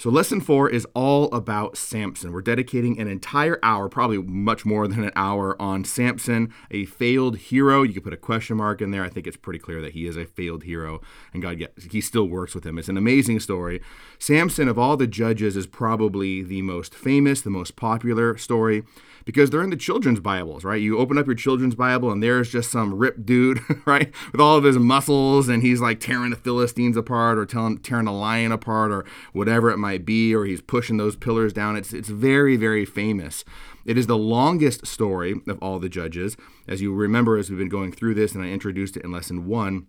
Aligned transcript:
So, 0.00 0.10
lesson 0.10 0.40
four 0.40 0.70
is 0.70 0.86
all 0.94 1.24
about 1.34 1.76
Samson. 1.76 2.30
We're 2.30 2.40
dedicating 2.40 3.00
an 3.00 3.08
entire 3.08 3.58
hour, 3.64 3.88
probably 3.88 4.18
much 4.18 4.64
more 4.64 4.86
than 4.86 5.02
an 5.02 5.10
hour, 5.16 5.60
on 5.60 5.82
Samson, 5.82 6.54
a 6.70 6.84
failed 6.84 7.36
hero. 7.38 7.82
You 7.82 7.94
could 7.94 8.04
put 8.04 8.12
a 8.12 8.16
question 8.16 8.58
mark 8.58 8.80
in 8.80 8.92
there. 8.92 9.02
I 9.02 9.08
think 9.08 9.26
it's 9.26 9.36
pretty 9.36 9.58
clear 9.58 9.82
that 9.82 9.94
he 9.94 10.06
is 10.06 10.16
a 10.16 10.24
failed 10.24 10.62
hero, 10.62 11.00
and 11.32 11.42
God, 11.42 11.58
yeah, 11.58 11.66
he 11.90 12.00
still 12.00 12.28
works 12.28 12.54
with 12.54 12.64
him. 12.64 12.78
It's 12.78 12.88
an 12.88 12.96
amazing 12.96 13.40
story. 13.40 13.80
Samson, 14.20 14.68
of 14.68 14.78
all 14.78 14.96
the 14.96 15.08
judges, 15.08 15.56
is 15.56 15.66
probably 15.66 16.44
the 16.44 16.62
most 16.62 16.94
famous, 16.94 17.40
the 17.40 17.50
most 17.50 17.74
popular 17.74 18.38
story 18.38 18.84
because 19.24 19.50
they're 19.50 19.62
in 19.62 19.70
the 19.70 19.76
children's 19.76 20.20
Bibles, 20.20 20.64
right? 20.64 20.80
You 20.80 20.98
open 20.98 21.18
up 21.18 21.26
your 21.26 21.34
children's 21.34 21.74
Bible 21.74 22.10
and 22.10 22.22
there's 22.22 22.50
just 22.50 22.70
some 22.70 22.94
ripped 22.94 23.26
dude, 23.26 23.60
right, 23.86 24.12
with 24.32 24.40
all 24.40 24.56
of 24.56 24.64
his 24.64 24.78
muscles, 24.78 25.48
and 25.48 25.62
he's 25.62 25.80
like 25.80 26.00
tearing 26.00 26.30
the 26.30 26.36
Philistines 26.36 26.96
apart 26.96 27.38
or 27.38 27.46
telling, 27.46 27.78
tearing 27.78 28.06
a 28.06 28.16
lion 28.16 28.52
apart 28.52 28.90
or 28.90 29.04
whatever 29.32 29.70
it 29.70 29.78
might 29.78 30.04
be, 30.04 30.34
or 30.34 30.44
he's 30.44 30.60
pushing 30.60 30.96
those 30.96 31.16
pillars 31.16 31.52
down. 31.52 31.76
It's 31.76 31.92
it's 31.92 32.08
very 32.08 32.56
very 32.56 32.84
famous. 32.84 33.44
It 33.84 33.96
is 33.96 34.06
the 34.06 34.18
longest 34.18 34.86
story 34.86 35.40
of 35.46 35.58
all 35.62 35.78
the 35.78 35.88
judges, 35.88 36.36
as 36.66 36.82
you 36.82 36.92
remember 36.92 37.38
as 37.38 37.48
we've 37.48 37.58
been 37.58 37.68
going 37.68 37.92
through 37.92 38.14
this, 38.14 38.34
and 38.34 38.44
I 38.44 38.48
introduced 38.48 38.96
it 38.96 39.04
in 39.04 39.12
lesson 39.12 39.46
one. 39.46 39.86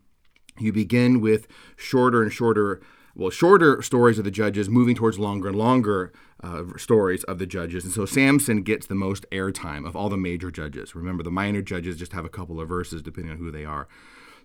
You 0.58 0.74
begin 0.74 1.22
with 1.22 1.48
shorter 1.76 2.22
and 2.22 2.32
shorter 2.32 2.82
well, 3.20 3.30
shorter 3.30 3.82
stories 3.82 4.18
of 4.18 4.24
the 4.24 4.32
judges 4.32 4.70
moving 4.70 4.96
towards 4.96 5.20
longer 5.20 5.50
and 5.50 5.58
longer 5.58 6.14
uh, 6.42 6.64
stories 6.78 7.24
of 7.26 7.38
the 7.38 7.46
judges. 7.46 7.84
And 7.84 7.94
so 7.94 8.06
Samson 8.06 8.64
gets 8.64 8.88
the 8.88 8.96
most 8.96 9.26
airtime 9.30 9.86
of 9.86 9.96
all 9.96 10.08
the 10.08 10.18
major 10.18 10.50
judges. 10.50 10.96
Remember, 10.96 11.22
the 11.22 11.32
minor 11.32 11.62
judges 11.62 11.98
just 11.98 12.14
have 12.14 12.24
a 12.24 12.30
couple 12.30 12.62
of 12.62 12.70
verses 12.70 13.02
depending 13.02 13.32
on 13.32 13.38
who 13.38 13.52
they 13.52 13.66
are. 13.66 13.88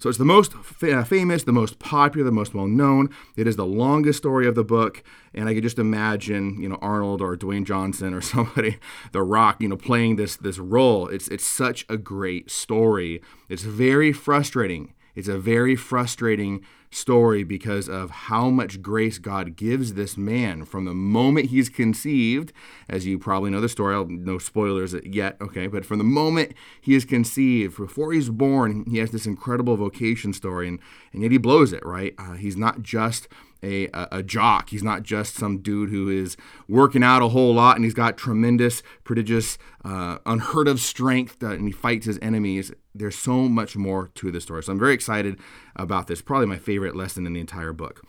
So 0.01 0.09
it's 0.09 0.19
the 0.19 0.25
most 0.25 0.53
fa- 0.55 1.05
famous, 1.05 1.45
the 1.45 1.53
most 1.53 1.79
popular, 1.79 2.25
the 2.25 2.33
most 2.33 2.53
well 2.53 2.67
known. 2.67 3.11
It 3.37 3.47
is 3.47 3.57
the 3.57 3.65
longest 3.65 4.19
story 4.19 4.47
of 4.47 4.57
the 4.57 4.65
book, 4.65 5.05
and 5.33 5.49
I 5.49 5.55
could 5.55 5.63
just 5.63 5.79
imagine, 5.79 6.61
you 6.61 6.69
know, 6.69 6.79
Arnold 6.83 7.23
or 7.23 7.37
Dwayne 7.37 7.65
Johnson 7.65 8.13
or 8.13 8.21
somebody, 8.33 8.79
The 9.13 9.23
Rock, 9.23 9.61
you 9.61 9.69
know, 9.69 9.77
playing 9.77 10.17
this 10.17 10.37
this 10.37 10.59
role. 10.59 11.09
It's 11.09 11.29
it's 11.29 11.47
such 11.47 11.87
a 11.89 11.97
great 11.97 12.51
story. 12.51 13.23
It's 13.49 13.63
very 13.63 14.13
frustrating. 14.13 14.95
It's 15.15 15.29
a 15.29 15.39
very 15.39 15.77
frustrating 15.77 16.65
story 16.95 17.45
because 17.45 17.89
of 17.89 18.11
how 18.11 18.51
much 18.51 18.81
grace 18.81 19.19
God 19.19 19.57
gives 19.57 19.95
this 19.95 20.17
man 20.17 20.65
from 20.65 20.85
the 20.85 20.95
moment 20.95 21.51
he's 21.51 21.69
conceived. 21.69 22.53
As 22.89 23.07
you 23.07 23.19
probably 23.19 23.51
know 23.51 23.61
the 23.61 23.69
story, 23.69 23.95
I'll, 23.95 24.07
no 24.07 24.39
spoilers 24.39 24.95
yet, 25.05 25.37
okay, 25.41 25.67
but 25.67 25.85
from 25.85 25.99
the 25.99 26.05
moment 26.05 26.53
he 26.81 26.95
is 26.95 27.05
conceived, 27.05 27.77
before 27.77 28.13
he's 28.13 28.31
born, 28.31 28.85
he 28.89 28.99
has 28.99 29.11
this 29.11 29.27
incredible 29.27 29.77
vocation 29.77 30.33
story, 30.33 30.69
and, 30.69 30.79
and 31.13 31.23
yet 31.23 31.33
he 31.33 31.39
blows 31.39 31.73
it, 31.73 31.85
right? 31.85 32.15
Uh, 32.19 32.35
he's 32.35 32.57
not 32.57 32.83
just 32.83 33.29
a, 33.65 33.89
a, 34.13 34.23
jock. 34.23 34.71
He's 34.71 34.83
not 34.83 35.03
just 35.03 35.35
some 35.35 35.59
dude 35.59 35.91
who 35.91 36.09
is 36.09 36.37
working 36.69 37.03
out 37.03 37.23
a 37.23 37.29
whole 37.29 37.55
lot 37.55 37.77
and 37.77 37.85
he's 37.85 37.95
got 37.95 38.17
tremendous, 38.17 38.83
prodigious, 39.05 39.59
uh, 39.85 40.19
unheard 40.27 40.69
of 40.69 40.81
strength 40.81 41.43
uh, 41.43 41.49
and 41.49 41.67
he 41.67 41.73
fights 41.73 42.07
his 42.07 42.19
enemies. 42.21 42.73
There's 42.95 43.17
so 43.17 43.49
much 43.49 43.77
more 43.77 44.11
to 44.17 44.31
the 44.31 44.41
story. 44.41 44.63
So 44.63 44.73
I'm 44.73 44.79
very 44.79 44.95
excited 44.95 45.39
about 45.77 46.07
this. 46.07 46.23
Probably 46.23 46.47
my 46.47 46.59
favorite 46.59 46.97
lesson 46.97 47.27
in 47.27 47.33
the 47.33 47.41
entire 47.41 47.73
book. 47.73 48.03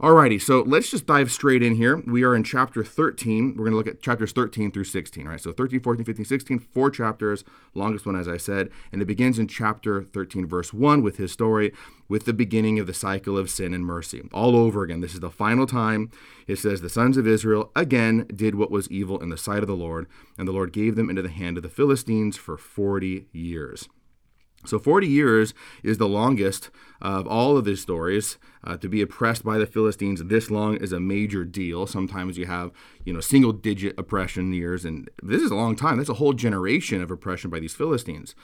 Alrighty, 0.00 0.40
so 0.40 0.62
let's 0.62 0.90
just 0.90 1.04
dive 1.04 1.30
straight 1.30 1.62
in 1.62 1.74
here. 1.74 1.98
We 2.06 2.24
are 2.24 2.34
in 2.34 2.42
chapter 2.42 2.82
13. 2.82 3.48
We're 3.48 3.64
going 3.64 3.72
to 3.72 3.76
look 3.76 3.86
at 3.86 4.00
chapters 4.00 4.32
13 4.32 4.72
through 4.72 4.84
16, 4.84 5.28
right? 5.28 5.38
So 5.38 5.52
13, 5.52 5.80
14, 5.80 6.06
15, 6.06 6.24
16, 6.24 6.58
four 6.58 6.90
chapters, 6.90 7.44
longest 7.74 8.06
one, 8.06 8.16
as 8.16 8.26
I 8.26 8.38
said. 8.38 8.70
And 8.92 9.02
it 9.02 9.04
begins 9.04 9.38
in 9.38 9.46
chapter 9.46 10.02
13, 10.02 10.46
verse 10.46 10.72
1, 10.72 11.02
with 11.02 11.18
his 11.18 11.32
story, 11.32 11.74
with 12.08 12.24
the 12.24 12.32
beginning 12.32 12.78
of 12.78 12.86
the 12.86 12.94
cycle 12.94 13.36
of 13.36 13.50
sin 13.50 13.74
and 13.74 13.84
mercy. 13.84 14.26
All 14.32 14.56
over 14.56 14.82
again. 14.84 15.02
This 15.02 15.12
is 15.12 15.20
the 15.20 15.30
final 15.30 15.66
time. 15.66 16.10
It 16.46 16.56
says, 16.56 16.80
The 16.80 16.88
sons 16.88 17.18
of 17.18 17.26
Israel 17.26 17.70
again 17.76 18.26
did 18.34 18.54
what 18.54 18.70
was 18.70 18.90
evil 18.90 19.20
in 19.20 19.28
the 19.28 19.36
sight 19.36 19.60
of 19.60 19.68
the 19.68 19.76
Lord, 19.76 20.06
and 20.38 20.48
the 20.48 20.52
Lord 20.52 20.72
gave 20.72 20.96
them 20.96 21.10
into 21.10 21.20
the 21.20 21.28
hand 21.28 21.58
of 21.58 21.62
the 21.62 21.68
Philistines 21.68 22.38
for 22.38 22.56
40 22.56 23.26
years. 23.32 23.86
So 24.66 24.78
40 24.78 25.06
years 25.06 25.54
is 25.82 25.98
the 25.98 26.08
longest 26.08 26.70
of 27.00 27.26
all 27.26 27.56
of 27.56 27.64
these 27.64 27.80
stories. 27.80 28.38
Uh, 28.62 28.76
to 28.76 28.90
be 28.90 29.00
oppressed 29.00 29.42
by 29.42 29.56
the 29.56 29.64
Philistines 29.64 30.22
this 30.24 30.50
long 30.50 30.76
is 30.76 30.92
a 30.92 31.00
major 31.00 31.46
deal. 31.46 31.86
Sometimes 31.86 32.36
you 32.36 32.44
have, 32.44 32.70
you 33.06 33.12
know, 33.12 33.20
single 33.20 33.52
digit 33.52 33.98
oppression 33.98 34.52
years, 34.52 34.84
and 34.84 35.08
this 35.22 35.40
is 35.40 35.50
a 35.50 35.54
long 35.54 35.76
time. 35.76 35.96
That's 35.96 36.10
a 36.10 36.14
whole 36.14 36.34
generation 36.34 37.00
of 37.00 37.10
oppression 37.10 37.48
by 37.48 37.60
these 37.60 37.74
Philistines. 37.74 38.34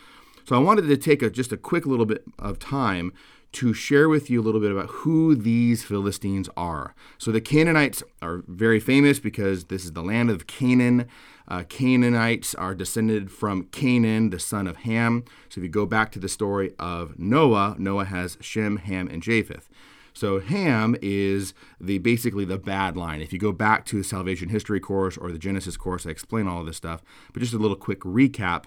So 0.46 0.56
I 0.56 0.58
wanted 0.60 0.88
to 0.88 0.96
take 0.96 1.20
a, 1.20 1.28
just 1.28 1.52
a 1.52 1.56
quick 1.58 1.84
little 1.84 2.06
bit 2.06 2.24
of 2.38 2.58
time 2.58 3.12
to 3.52 3.74
share 3.74 4.08
with 4.08 4.30
you 4.30 4.40
a 4.40 4.44
little 4.44 4.60
bit 4.60 4.70
about 4.70 4.86
who 4.86 5.34
these 5.34 5.82
Philistines 5.84 6.48
are. 6.56 6.94
So 7.18 7.32
the 7.32 7.40
Canaanites 7.40 8.02
are 8.22 8.42
very 8.46 8.80
famous 8.80 9.18
because 9.18 9.64
this 9.64 9.84
is 9.84 9.92
the 9.92 10.02
land 10.02 10.30
of 10.30 10.46
Canaan. 10.46 11.08
Uh, 11.48 11.62
Canaanites 11.62 12.54
are 12.54 12.74
descended 12.74 13.30
from 13.30 13.64
Canaan, 13.64 14.30
the 14.30 14.40
son 14.40 14.66
of 14.66 14.78
Ham. 14.78 15.24
So 15.48 15.60
if 15.60 15.64
you 15.64 15.70
go 15.70 15.86
back 15.86 16.10
to 16.12 16.18
the 16.18 16.28
story 16.28 16.72
of 16.78 17.18
Noah, 17.18 17.76
Noah 17.78 18.06
has 18.06 18.36
Shem, 18.40 18.78
Ham, 18.78 19.08
and 19.08 19.22
Japheth. 19.22 19.68
So 20.12 20.40
Ham 20.40 20.96
is 21.02 21.52
the 21.78 21.98
basically 21.98 22.46
the 22.46 22.58
bad 22.58 22.96
line. 22.96 23.20
If 23.20 23.32
you 23.32 23.38
go 23.38 23.52
back 23.52 23.84
to 23.86 23.98
the 23.98 24.04
salvation 24.04 24.48
history 24.48 24.80
course 24.80 25.18
or 25.18 25.30
the 25.30 25.38
Genesis 25.38 25.76
course, 25.76 26.06
I 26.06 26.10
explain 26.10 26.48
all 26.48 26.60
of 26.60 26.66
this 26.66 26.78
stuff. 26.78 27.02
But 27.32 27.40
just 27.40 27.52
a 27.52 27.58
little 27.58 27.76
quick 27.76 28.00
recap. 28.00 28.64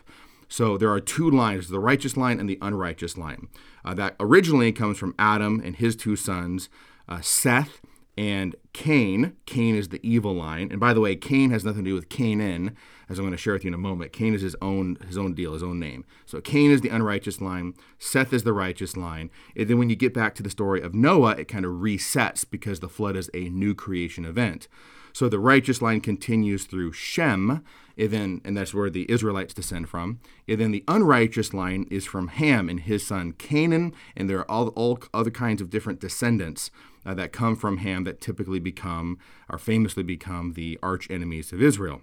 So 0.48 0.78
there 0.78 0.92
are 0.92 1.00
two 1.00 1.30
lines: 1.30 1.70
the 1.70 1.80
righteous 1.80 2.16
line 2.16 2.40
and 2.40 2.48
the 2.48 2.60
unrighteous 2.62 3.18
line. 3.18 3.48
Uh, 3.84 3.96
that 3.96 4.16
originally 4.20 4.72
comes 4.72 5.00
from 5.00 5.16
Adam 5.18 5.60
and 5.64 5.76
his 5.76 5.96
two 5.96 6.16
sons, 6.16 6.70
uh, 7.08 7.22
Seth 7.22 7.82
and 8.20 8.54
Cain. 8.74 9.38
Cain 9.46 9.76
is 9.76 9.88
the 9.88 10.06
evil 10.06 10.34
line. 10.34 10.68
And 10.72 10.80
by 10.80 10.94
the 10.94 11.00
way, 11.00 11.16
Cain 11.16 11.52
has 11.52 11.64
nothing 11.64 11.86
to 11.86 11.92
do 11.92 11.96
with 11.96 12.10
Canaan, 12.10 12.76
as 13.08 13.18
I'm 13.18 13.24
going 13.24 13.32
to 13.32 13.38
share 13.38 13.54
with 13.54 13.64
you 13.64 13.70
in 13.70 13.74
a 13.74 13.78
moment. 13.78 14.12
Cain 14.12 14.36
is 14.36 14.42
his 14.42 14.58
own 14.62 14.98
his 15.08 15.18
own 15.18 15.34
deal, 15.34 15.54
his 15.54 15.64
own 15.64 15.80
name. 15.80 16.04
So 16.26 16.42
Cain 16.42 16.70
is 16.70 16.82
the 16.82 16.90
unrighteous 16.90 17.40
line. 17.40 17.76
Seth 17.98 18.34
is 18.34 18.44
the 18.44 18.52
righteous 18.52 18.98
line. 18.98 19.30
And 19.56 19.70
then 19.70 19.78
when 19.78 19.90
you 19.90 19.96
get 19.96 20.14
back 20.14 20.36
to 20.36 20.44
the 20.44 20.50
story 20.50 20.82
of 20.82 20.94
Noah, 20.94 21.38
it 21.38 21.48
kind 21.48 21.64
of 21.64 21.72
resets 21.72 22.44
because 22.48 22.82
the 22.82 22.90
flood 22.90 23.16
is 23.16 23.30
a 23.34 23.48
new 23.48 23.74
creation 23.74 24.26
event. 24.26 24.68
So 25.14 25.30
the 25.30 25.40
righteous 25.40 25.82
line 25.82 26.02
continues 26.02 26.66
through 26.66 26.92
Shem, 26.92 27.64
and 28.00 28.12
then 28.12 28.42
and 28.46 28.58
that's 28.58 28.74
where 28.74 28.90
the 28.90 29.10
Israelites 29.12 29.54
descend 29.54 29.90
from. 29.90 30.20
And 30.48 30.60
then 30.60 30.72
the 30.72 30.86
unrighteous 30.88 31.54
line 31.54 31.86
is 31.92 32.06
from 32.06 32.30
Ham 32.30 32.70
and 32.70 32.80
his 32.80 33.06
son 33.06 33.34
Canaan, 33.34 33.94
and 34.16 34.30
there 34.30 34.40
are 34.40 34.50
all, 34.50 34.70
all 34.70 35.00
other 35.14 35.32
kinds 35.32 35.62
of 35.62 35.70
different 35.70 36.00
descendants 36.00 36.72
uh, 37.06 37.14
that 37.16 37.34
come 37.34 37.56
from 37.56 37.78
Ham 37.78 38.06
that 38.06 38.22
typically 38.22 38.60
become, 38.60 39.18
or 39.50 39.58
famously 39.58 40.04
become, 40.04 40.54
the 40.54 40.80
arch 40.82 41.10
enemies 41.12 41.52
of 41.52 41.62
Israel. 41.62 42.02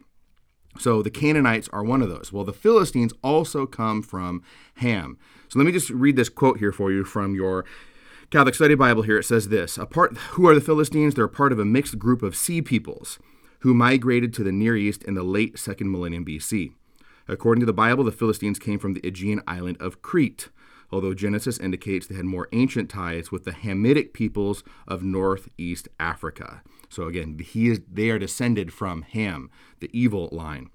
So 0.79 1.03
the 1.03 1.11
Canaanites 1.11 1.69
are 1.73 1.83
one 1.83 2.03
of 2.03 2.11
those. 2.11 2.33
Well, 2.33 2.45
the 2.45 2.53
Philistines 2.53 3.15
also 3.25 3.65
come 3.65 4.03
from 4.03 4.43
Ham. 4.77 5.19
So 5.49 5.59
let 5.59 5.65
me 5.65 5.73
just 5.73 5.89
read 5.89 6.17
this 6.17 6.29
quote 6.29 6.59
here 6.59 6.73
for 6.73 6.93
you 6.93 7.05
from 7.05 7.35
your 7.35 7.65
Catholic 8.31 8.55
Study 8.55 8.75
Bible 8.75 9.03
here. 9.03 9.19
It 9.19 9.25
says 9.25 9.49
this 9.49 9.79
"Apart, 9.79 10.17
Who 10.33 10.47
are 10.47 10.55
the 10.55 10.61
Philistines? 10.61 11.15
They're 11.15 11.29
part 11.29 11.53
of 11.53 11.59
a 11.59 11.65
mixed 11.65 11.99
group 11.99 12.23
of 12.23 12.37
sea 12.37 12.61
peoples 12.61 13.19
who 13.67 13.75
migrated 13.75 14.33
to 14.33 14.45
the 14.45 14.53
Near 14.53 14.77
East 14.77 15.03
in 15.03 15.15
the 15.15 15.25
late 15.25 15.59
second 15.59 15.91
millennium 15.91 16.25
BC. 16.25 16.73
According 17.27 17.61
to 17.61 17.67
the 17.67 17.73
Bible, 17.73 18.05
the 18.05 18.13
Philistines 18.13 18.61
came 18.61 18.79
from 18.79 18.95
the 18.95 19.05
Aegean 19.05 19.43
island 19.47 19.77
of 19.81 20.03
Crete 20.03 20.49
although 20.93 21.15
Genesis 21.15 21.59
indicates 21.59 22.07
they 22.07 22.15
had 22.15 22.25
more 22.25 22.49
ancient 22.53 22.89
ties 22.89 23.33
with 23.33 23.45
the 23.45 23.53
Hamitic 23.53 24.13
peoples 24.13 24.63
of 24.87 25.03
northeast 25.03 25.89
Africa. 25.99 26.63
So 26.89 27.09
again, 27.09 27.39
he 27.39 27.69
is, 27.69 27.81
they 27.91 28.11
are 28.11 28.19
descended 28.19 28.73
from 28.73 29.03
Ham, 29.03 29.51
the 29.81 29.91
evil 29.93 30.29
line. 30.31 30.71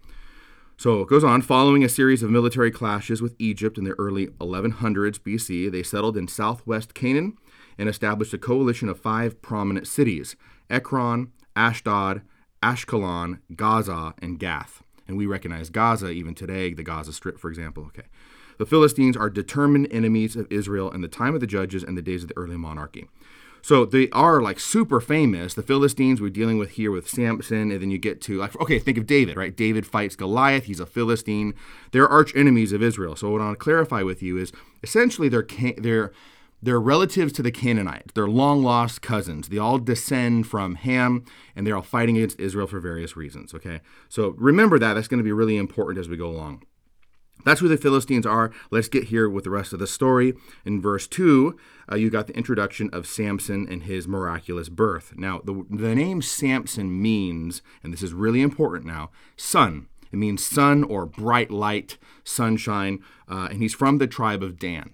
So 0.77 1.01
it 1.01 1.09
goes 1.09 1.23
on. 1.23 1.43
Following 1.43 1.83
a 1.83 1.89
series 1.89 2.23
of 2.23 2.31
military 2.31 2.71
clashes 2.71 3.21
with 3.21 3.35
Egypt 3.37 3.77
in 3.77 3.83
the 3.83 3.97
early 3.99 4.27
1100s 4.27 5.19
BC, 5.19 5.71
they 5.71 5.83
settled 5.83 6.17
in 6.17 6.27
southwest 6.27 6.93
Canaan 6.93 7.37
and 7.77 7.87
established 7.87 8.33
a 8.33 8.39
coalition 8.39 8.89
of 8.89 8.99
five 8.99 9.41
prominent 9.41 9.87
cities 9.87 10.35
Ekron, 10.69 11.31
Ashdod, 11.55 12.21
Ashkelon, 12.63 13.39
Gaza, 13.55 14.13
and 14.21 14.39
Gath. 14.39 14.83
And 15.07 15.17
we 15.17 15.25
recognize 15.25 15.69
Gaza 15.69 16.09
even 16.09 16.35
today, 16.35 16.73
the 16.73 16.83
Gaza 16.83 17.13
Strip, 17.13 17.39
for 17.39 17.49
example. 17.49 17.85
Okay. 17.87 18.07
The 18.57 18.65
Philistines 18.65 19.17
are 19.17 19.29
determined 19.29 19.87
enemies 19.91 20.35
of 20.35 20.47
Israel 20.51 20.91
in 20.91 21.01
the 21.01 21.07
time 21.07 21.33
of 21.33 21.41
the 21.41 21.47
judges 21.47 21.83
and 21.83 21.97
the 21.97 22.01
days 22.01 22.21
of 22.23 22.29
the 22.29 22.37
early 22.37 22.57
monarchy. 22.57 23.07
So 23.61 23.85
they 23.85 24.09
are 24.09 24.41
like 24.41 24.59
super 24.59 24.99
famous. 24.99 25.53
The 25.53 25.61
Philistines 25.61 26.19
we're 26.19 26.29
dealing 26.29 26.57
with 26.57 26.71
here 26.71 26.91
with 26.91 27.07
Samson, 27.07 27.71
and 27.71 27.81
then 27.81 27.91
you 27.91 27.97
get 27.97 28.21
to 28.21 28.37
like 28.37 28.59
okay, 28.59 28.79
think 28.79 28.97
of 28.97 29.05
David, 29.05 29.37
right? 29.37 29.55
David 29.55 29.85
fights 29.85 30.15
Goliath. 30.15 30.63
He's 30.65 30.79
a 30.79 30.85
Philistine. 30.85 31.53
They're 31.91 32.07
arch 32.07 32.35
enemies 32.35 32.71
of 32.71 32.81
Israel. 32.81 33.15
So 33.15 33.29
what 33.29 33.41
I 33.41 33.45
want 33.45 33.59
to 33.59 33.63
clarify 33.63 34.01
with 34.01 34.23
you 34.23 34.37
is 34.37 34.51
essentially 34.81 35.29
they're 35.29 35.47
they're 35.77 36.11
they're 36.61 36.79
relatives 36.79 37.33
to 37.33 37.41
the 37.41 37.51
Canaanites. 37.51 38.13
They're 38.13 38.27
long 38.27 38.63
lost 38.63 39.01
cousins. 39.01 39.49
They 39.49 39.57
all 39.57 39.79
descend 39.79 40.47
from 40.47 40.75
Ham, 40.75 41.25
and 41.55 41.65
they're 41.65 41.75
all 41.75 41.81
fighting 41.81 42.17
against 42.17 42.39
Israel 42.39 42.67
for 42.67 42.79
various 42.79 43.17
reasons. 43.17 43.53
Okay, 43.53 43.81
so 44.09 44.35
remember 44.37 44.77
that. 44.79 44.93
That's 44.93 45.07
going 45.07 45.19
to 45.19 45.23
be 45.23 45.31
really 45.31 45.57
important 45.57 45.99
as 45.99 46.09
we 46.09 46.17
go 46.17 46.27
along. 46.27 46.63
That's 47.43 47.59
who 47.59 47.67
the 47.67 47.77
Philistines 47.77 48.25
are. 48.25 48.51
Let's 48.69 48.87
get 48.87 49.05
here 49.05 49.29
with 49.29 49.45
the 49.45 49.49
rest 49.49 49.73
of 49.73 49.79
the 49.79 49.87
story. 49.87 50.33
In 50.65 50.81
verse 50.81 51.07
2, 51.07 51.57
uh, 51.91 51.95
you 51.95 52.09
got 52.09 52.27
the 52.27 52.37
introduction 52.37 52.89
of 52.93 53.07
Samson 53.07 53.67
and 53.69 53.83
his 53.83 54.07
miraculous 54.07 54.69
birth. 54.69 55.13
Now, 55.15 55.41
the, 55.43 55.65
the 55.69 55.95
name 55.95 56.21
Samson 56.21 57.01
means, 57.01 57.61
and 57.83 57.91
this 57.91 58.03
is 58.03 58.13
really 58.13 58.41
important 58.41 58.85
now, 58.85 59.09
sun. 59.35 59.87
It 60.11 60.17
means 60.17 60.45
sun 60.45 60.83
or 60.83 61.05
bright 61.05 61.49
light, 61.49 61.97
sunshine, 62.23 62.99
uh, 63.27 63.47
and 63.49 63.61
he's 63.61 63.73
from 63.73 63.97
the 63.97 64.07
tribe 64.07 64.43
of 64.43 64.59
Dan. 64.59 64.91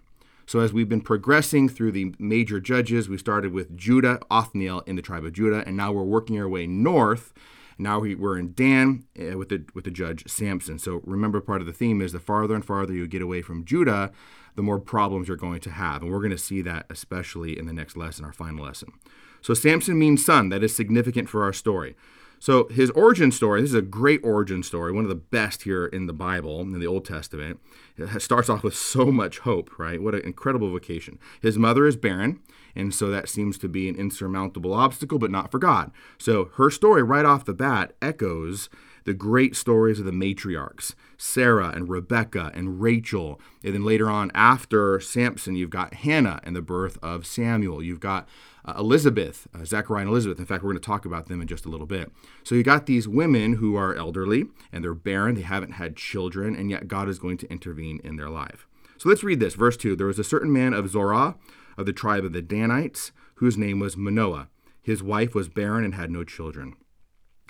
So, 0.47 0.59
as 0.59 0.73
we've 0.73 0.89
been 0.89 1.01
progressing 1.01 1.69
through 1.69 1.91
the 1.91 2.15
major 2.17 2.59
judges, 2.59 3.07
we 3.07 3.17
started 3.17 3.53
with 3.53 3.77
Judah, 3.77 4.19
Othniel 4.31 4.81
in 4.87 4.95
the 4.95 5.01
tribe 5.01 5.25
of 5.25 5.33
Judah, 5.33 5.63
and 5.67 5.77
now 5.77 5.91
we're 5.91 6.03
working 6.03 6.39
our 6.39 6.49
way 6.49 6.65
north 6.65 7.33
now 7.79 7.99
we, 7.99 8.15
are 8.15 8.37
in 8.37 8.53
Dan 8.53 9.05
uh, 9.19 9.37
with 9.37 9.49
the 9.49 9.63
with 9.73 9.83
the 9.83 9.91
judge 9.91 10.27
Samson. 10.27 10.79
So 10.79 11.01
remember, 11.05 11.39
part 11.41 11.61
of 11.61 11.67
the 11.67 11.73
theme 11.73 12.01
is 12.01 12.11
the 12.11 12.19
farther 12.19 12.55
and 12.55 12.65
farther 12.65 12.93
you 12.93 13.07
get 13.07 13.21
away 13.21 13.41
from 13.41 13.65
Judah, 13.65 14.11
the 14.55 14.63
more 14.63 14.79
problems 14.79 15.27
you're 15.27 15.37
going 15.37 15.61
to 15.61 15.71
have, 15.71 16.01
and 16.01 16.11
we're 16.11 16.19
going 16.19 16.31
to 16.31 16.37
see 16.37 16.61
that 16.63 16.87
especially 16.89 17.57
in 17.57 17.65
the 17.65 17.73
next 17.73 17.95
lesson, 17.95 18.25
our 18.25 18.33
final 18.33 18.65
lesson. 18.65 18.93
So 19.41 19.53
Samson 19.53 19.99
means 19.99 20.25
sun. 20.25 20.49
That 20.49 20.63
is 20.63 20.75
significant 20.75 21.29
for 21.29 21.43
our 21.43 21.53
story. 21.53 21.95
So 22.39 22.67
his 22.69 22.91
origin 22.91 23.31
story, 23.31 23.61
this 23.61 23.71
is 23.71 23.75
a 23.75 23.81
great 23.81 24.21
origin 24.23 24.63
story, 24.63 24.91
one 24.91 25.03
of 25.03 25.09
the 25.09 25.15
best 25.15 25.63
here 25.63 25.85
in 25.85 26.07
the 26.07 26.13
Bible, 26.13 26.61
in 26.61 26.79
the 26.79 26.87
Old 26.87 27.05
Testament. 27.05 27.59
It 27.97 28.21
starts 28.21 28.49
off 28.49 28.63
with 28.63 28.75
so 28.75 29.11
much 29.11 29.39
hope, 29.39 29.77
right? 29.79 30.01
What 30.01 30.15
an 30.15 30.21
incredible 30.21 30.69
vocation. 30.69 31.19
His 31.41 31.57
mother 31.57 31.87
is 31.87 31.95
barren, 31.95 32.39
and 32.75 32.93
so 32.93 33.09
that 33.09 33.29
seems 33.29 33.57
to 33.59 33.67
be 33.67 33.89
an 33.89 33.95
insurmountable 33.95 34.73
obstacle, 34.73 35.17
but 35.17 35.31
not 35.31 35.51
for 35.51 35.59
God. 35.59 35.91
So 36.17 36.51
her 36.55 36.69
story 36.69 37.01
right 37.01 37.25
off 37.25 37.45
the 37.45 37.53
bat 37.53 37.93
echoes 38.01 38.69
the 39.07 39.13
great 39.13 39.55
stories 39.55 39.99
of 39.99 40.05
the 40.05 40.11
matriarchs 40.11 40.93
Sarah 41.17 41.69
and 41.69 41.89
Rebecca 41.89 42.51
and 42.53 42.81
Rachel. 42.81 43.39
And 43.63 43.73
then 43.73 43.85
later 43.85 44.09
on, 44.09 44.31
after 44.35 44.99
Samson, 44.99 45.55
you've 45.55 45.69
got 45.69 45.95
Hannah 45.95 46.41
and 46.43 46.55
the 46.55 46.61
birth 46.61 46.99
of 47.01 47.25
Samuel. 47.25 47.81
You've 47.81 48.01
got 48.01 48.27
uh, 48.67 48.73
Elizabeth, 48.77 49.47
uh, 49.55 49.63
Zechariah 49.63 50.01
and 50.01 50.09
Elizabeth. 50.09 50.39
In 50.39 50.45
fact, 50.45 50.63
we're 50.63 50.71
going 50.71 50.81
to 50.81 50.85
talk 50.85 51.05
about 51.05 51.27
them 51.27 51.41
in 51.41 51.47
just 51.47 51.65
a 51.65 51.69
little 51.69 51.87
bit. 51.87 52.11
So 52.43 52.53
you 52.53 52.63
got 52.63 52.85
these 52.85 53.07
women 53.07 53.53
who 53.53 53.75
are 53.75 53.95
elderly 53.95 54.45
and 54.71 54.83
they're 54.83 54.93
barren, 54.93 55.35
they 55.35 55.41
haven't 55.41 55.73
had 55.73 55.95
children, 55.95 56.55
and 56.55 56.69
yet 56.69 56.87
God 56.87 57.07
is 57.07 57.19
going 57.19 57.37
to 57.37 57.51
intervene 57.51 58.01
in 58.03 58.17
their 58.17 58.29
life. 58.29 58.67
So 58.97 59.09
let's 59.09 59.23
read 59.23 59.39
this. 59.39 59.53
Verse 59.53 59.77
2 59.77 59.95
There 59.95 60.07
was 60.07 60.19
a 60.19 60.23
certain 60.23 60.51
man 60.51 60.73
of 60.73 60.89
Zorah 60.89 61.35
of 61.77 61.85
the 61.85 61.93
tribe 61.93 62.25
of 62.25 62.33
the 62.33 62.41
Danites 62.41 63.11
whose 63.35 63.57
name 63.57 63.79
was 63.79 63.95
Manoah. 63.95 64.49
His 64.81 65.03
wife 65.03 65.35
was 65.35 65.49
barren 65.49 65.85
and 65.85 65.95
had 65.95 66.11
no 66.11 66.23
children. 66.23 66.75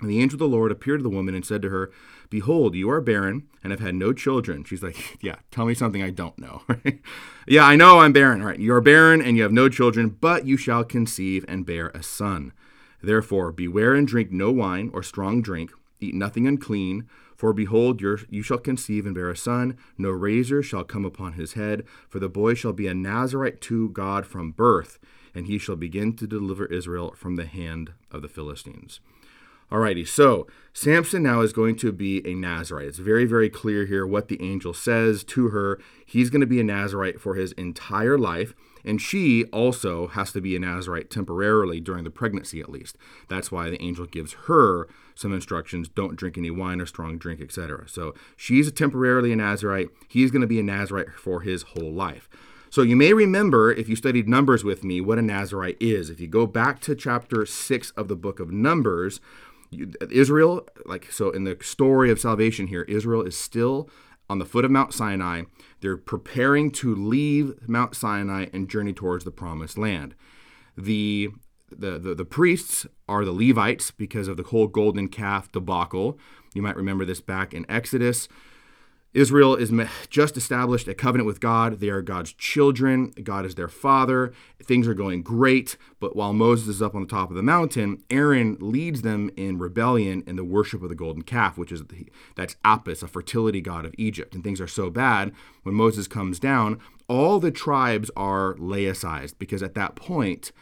And 0.00 0.08
the 0.08 0.20
angel 0.20 0.36
of 0.36 0.38
the 0.38 0.56
Lord 0.56 0.70
appeared 0.70 1.00
to 1.00 1.02
the 1.02 1.08
woman 1.08 1.34
and 1.34 1.44
said 1.44 1.62
to 1.62 1.70
her, 1.70 1.90
Behold, 2.30 2.74
you 2.74 2.90
are 2.90 3.00
barren 3.00 3.48
and 3.64 3.70
have 3.70 3.80
had 3.80 3.94
no 3.94 4.12
children. 4.12 4.64
She's 4.64 4.82
like, 4.82 5.18
Yeah, 5.22 5.36
tell 5.50 5.66
me 5.66 5.74
something 5.74 6.02
I 6.02 6.10
don't 6.10 6.38
know. 6.38 6.62
yeah, 7.46 7.64
I 7.64 7.76
know 7.76 8.00
I'm 8.00 8.12
barren. 8.12 8.42
Right, 8.42 8.58
you 8.58 8.72
are 8.74 8.80
barren 8.80 9.20
and 9.20 9.36
you 9.36 9.42
have 9.42 9.52
no 9.52 9.68
children, 9.68 10.08
but 10.08 10.46
you 10.46 10.56
shall 10.56 10.84
conceive 10.84 11.44
and 11.48 11.66
bear 11.66 11.88
a 11.88 12.02
son. 12.02 12.52
Therefore, 13.02 13.52
beware 13.52 13.94
and 13.94 14.06
drink 14.06 14.30
no 14.30 14.50
wine 14.50 14.90
or 14.92 15.02
strong 15.02 15.40
drink, 15.40 15.70
eat 16.00 16.14
nothing 16.14 16.46
unclean. 16.46 17.08
For 17.36 17.52
behold, 17.52 18.00
you 18.00 18.42
shall 18.42 18.58
conceive 18.58 19.06
and 19.06 19.14
bear 19.14 19.30
a 19.30 19.36
son. 19.36 19.78
No 19.96 20.10
razor 20.10 20.60
shall 20.60 20.82
come 20.82 21.04
upon 21.04 21.34
his 21.34 21.52
head, 21.52 21.84
for 22.08 22.18
the 22.18 22.28
boy 22.28 22.54
shall 22.54 22.72
be 22.72 22.88
a 22.88 22.94
Nazarite 22.94 23.60
to 23.62 23.90
God 23.90 24.26
from 24.26 24.50
birth, 24.50 24.98
and 25.36 25.46
he 25.46 25.56
shall 25.56 25.76
begin 25.76 26.16
to 26.16 26.26
deliver 26.26 26.66
Israel 26.66 27.14
from 27.16 27.36
the 27.36 27.46
hand 27.46 27.92
of 28.10 28.22
the 28.22 28.28
Philistines. 28.28 28.98
Alrighty, 29.70 30.08
so 30.08 30.46
Samson 30.72 31.22
now 31.22 31.42
is 31.42 31.52
going 31.52 31.76
to 31.76 31.92
be 31.92 32.26
a 32.26 32.34
Nazarite. 32.34 32.88
It's 32.88 32.98
very, 32.98 33.26
very 33.26 33.50
clear 33.50 33.84
here 33.84 34.06
what 34.06 34.28
the 34.28 34.40
angel 34.40 34.72
says 34.72 35.22
to 35.24 35.48
her. 35.48 35.78
He's 36.06 36.30
going 36.30 36.40
to 36.40 36.46
be 36.46 36.58
a 36.58 36.64
Nazarite 36.64 37.20
for 37.20 37.34
his 37.34 37.52
entire 37.52 38.16
life, 38.16 38.54
and 38.82 38.98
she 38.98 39.44
also 39.46 40.06
has 40.06 40.32
to 40.32 40.40
be 40.40 40.56
a 40.56 40.58
Nazarite 40.58 41.10
temporarily 41.10 41.80
during 41.80 42.04
the 42.04 42.10
pregnancy, 42.10 42.60
at 42.60 42.70
least. 42.70 42.96
That's 43.28 43.52
why 43.52 43.68
the 43.68 43.82
angel 43.82 44.06
gives 44.06 44.32
her 44.46 44.88
some 45.14 45.34
instructions 45.34 45.90
don't 45.90 46.16
drink 46.16 46.38
any 46.38 46.50
wine 46.50 46.80
or 46.80 46.86
strong 46.86 47.18
drink, 47.18 47.42
etc. 47.42 47.88
So 47.88 48.14
she's 48.36 48.72
temporarily 48.72 49.32
a 49.32 49.36
Nazarite. 49.36 49.90
He's 50.08 50.30
going 50.30 50.42
to 50.42 50.46
be 50.46 50.60
a 50.60 50.62
Nazarite 50.62 51.10
for 51.10 51.42
his 51.42 51.62
whole 51.74 51.92
life. 51.92 52.30
So 52.70 52.82
you 52.82 52.96
may 52.96 53.14
remember, 53.14 53.72
if 53.72 53.88
you 53.88 53.96
studied 53.96 54.28
Numbers 54.28 54.62
with 54.62 54.84
me, 54.84 55.00
what 55.00 55.18
a 55.18 55.22
Nazarite 55.22 55.78
is. 55.80 56.10
If 56.10 56.20
you 56.20 56.26
go 56.26 56.46
back 56.46 56.80
to 56.80 56.94
chapter 56.94 57.46
6 57.46 57.90
of 57.92 58.08
the 58.08 58.16
book 58.16 58.40
of 58.40 58.52
Numbers, 58.52 59.20
Israel, 60.10 60.66
like 60.86 61.10
so 61.10 61.30
in 61.30 61.44
the 61.44 61.56
story 61.60 62.10
of 62.10 62.20
salvation 62.20 62.68
here, 62.68 62.82
Israel 62.82 63.22
is 63.22 63.36
still 63.36 63.88
on 64.30 64.38
the 64.38 64.44
foot 64.44 64.64
of 64.64 64.70
Mount 64.70 64.92
Sinai. 64.92 65.42
They're 65.80 65.96
preparing 65.96 66.70
to 66.72 66.94
leave 66.94 67.54
Mount 67.68 67.94
Sinai 67.94 68.46
and 68.52 68.68
journey 68.68 68.92
towards 68.92 69.24
the 69.24 69.30
promised 69.30 69.78
land. 69.78 70.14
The 70.76 71.30
the, 71.70 71.98
the, 71.98 72.14
the 72.14 72.24
priests 72.24 72.86
are 73.08 73.26
the 73.26 73.32
Levites 73.32 73.90
because 73.90 74.26
of 74.26 74.38
the 74.38 74.42
whole 74.44 74.68
golden 74.68 75.08
calf 75.08 75.52
debacle. 75.52 76.18
You 76.54 76.62
might 76.62 76.76
remember 76.76 77.04
this 77.04 77.20
back 77.20 77.52
in 77.52 77.66
Exodus. 77.70 78.26
Israel 79.18 79.56
is 79.56 79.72
just 80.10 80.36
established 80.36 80.86
a 80.86 80.94
covenant 80.94 81.26
with 81.26 81.40
God. 81.40 81.80
They 81.80 81.88
are 81.88 82.02
God's 82.02 82.32
children. 82.32 83.10
God 83.24 83.44
is 83.44 83.56
their 83.56 83.66
father. 83.66 84.32
Things 84.62 84.86
are 84.86 84.94
going 84.94 85.22
great. 85.22 85.76
But 85.98 86.14
while 86.14 86.32
Moses 86.32 86.68
is 86.68 86.82
up 86.82 86.94
on 86.94 87.02
the 87.02 87.08
top 87.08 87.28
of 87.28 87.34
the 87.34 87.42
mountain, 87.42 88.04
Aaron 88.10 88.56
leads 88.60 89.02
them 89.02 89.32
in 89.36 89.58
rebellion 89.58 90.22
in 90.28 90.36
the 90.36 90.44
worship 90.44 90.84
of 90.84 90.88
the 90.88 90.94
golden 90.94 91.22
calf, 91.22 91.58
which 91.58 91.72
is 91.72 91.82
that's 92.36 92.54
Apis, 92.64 93.02
a 93.02 93.08
fertility 93.08 93.60
god 93.60 93.84
of 93.84 93.94
Egypt. 93.98 94.36
And 94.36 94.44
things 94.44 94.60
are 94.60 94.68
so 94.68 94.88
bad 94.88 95.32
when 95.64 95.74
Moses 95.74 96.06
comes 96.06 96.38
down, 96.38 96.78
all 97.08 97.40
the 97.40 97.50
tribes 97.50 98.12
are 98.16 98.54
laicized 98.54 99.34
because 99.38 99.64
at 99.64 99.74
that 99.74 99.96
point, 99.96 100.52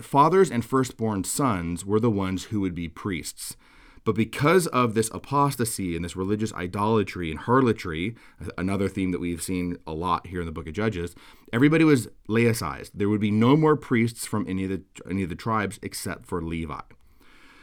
fathers 0.00 0.48
and 0.48 0.64
firstborn 0.64 1.24
sons 1.24 1.84
were 1.84 1.98
the 1.98 2.08
ones 2.08 2.44
who 2.44 2.60
would 2.60 2.74
be 2.76 2.88
priests. 2.88 3.56
But 4.04 4.14
because 4.14 4.66
of 4.68 4.94
this 4.94 5.10
apostasy 5.14 5.94
and 5.94 6.04
this 6.04 6.16
religious 6.16 6.52
idolatry 6.54 7.30
and 7.30 7.38
harlotry, 7.38 8.16
another 8.58 8.88
theme 8.88 9.12
that 9.12 9.20
we've 9.20 9.42
seen 9.42 9.76
a 9.86 9.92
lot 9.92 10.26
here 10.26 10.40
in 10.40 10.46
the 10.46 10.52
book 10.52 10.66
of 10.66 10.74
Judges, 10.74 11.14
everybody 11.52 11.84
was 11.84 12.08
laicized. 12.28 12.90
There 12.94 13.08
would 13.08 13.20
be 13.20 13.30
no 13.30 13.56
more 13.56 13.76
priests 13.76 14.26
from 14.26 14.46
any 14.48 14.64
of 14.64 14.70
the 14.70 14.82
any 15.08 15.22
of 15.22 15.28
the 15.28 15.36
tribes 15.36 15.78
except 15.82 16.26
for 16.26 16.42
Levi. 16.42 16.80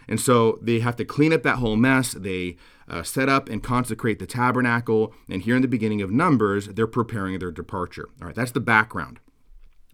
And 0.07 0.19
so 0.19 0.57
they 0.62 0.80
have 0.80 0.95
to 0.95 1.06
clean 1.06 1.31
up 1.31 1.44
that 1.44 1.57
whole 1.57 1.75
mess. 1.75 2.13
They 2.13 2.57
uh, 2.89 3.03
set 3.03 3.30
up 3.30 3.47
and 3.47 3.62
consecrate 3.62 4.18
the 4.18 4.25
tabernacle. 4.25 5.13
And 5.30 5.44
here 5.44 5.56
in 5.56 5.62
the 5.62 5.68
beginning 5.68 6.01
of 6.01 6.09
Numbers, 6.09 6.68
they're 6.69 6.88
preparing 6.88 7.38
their 7.38 7.51
departure. 7.51 8.09
All 8.19 8.27
right, 8.27 8.36
that's 8.36 8.51
the 8.51 8.59
background. 8.59 9.19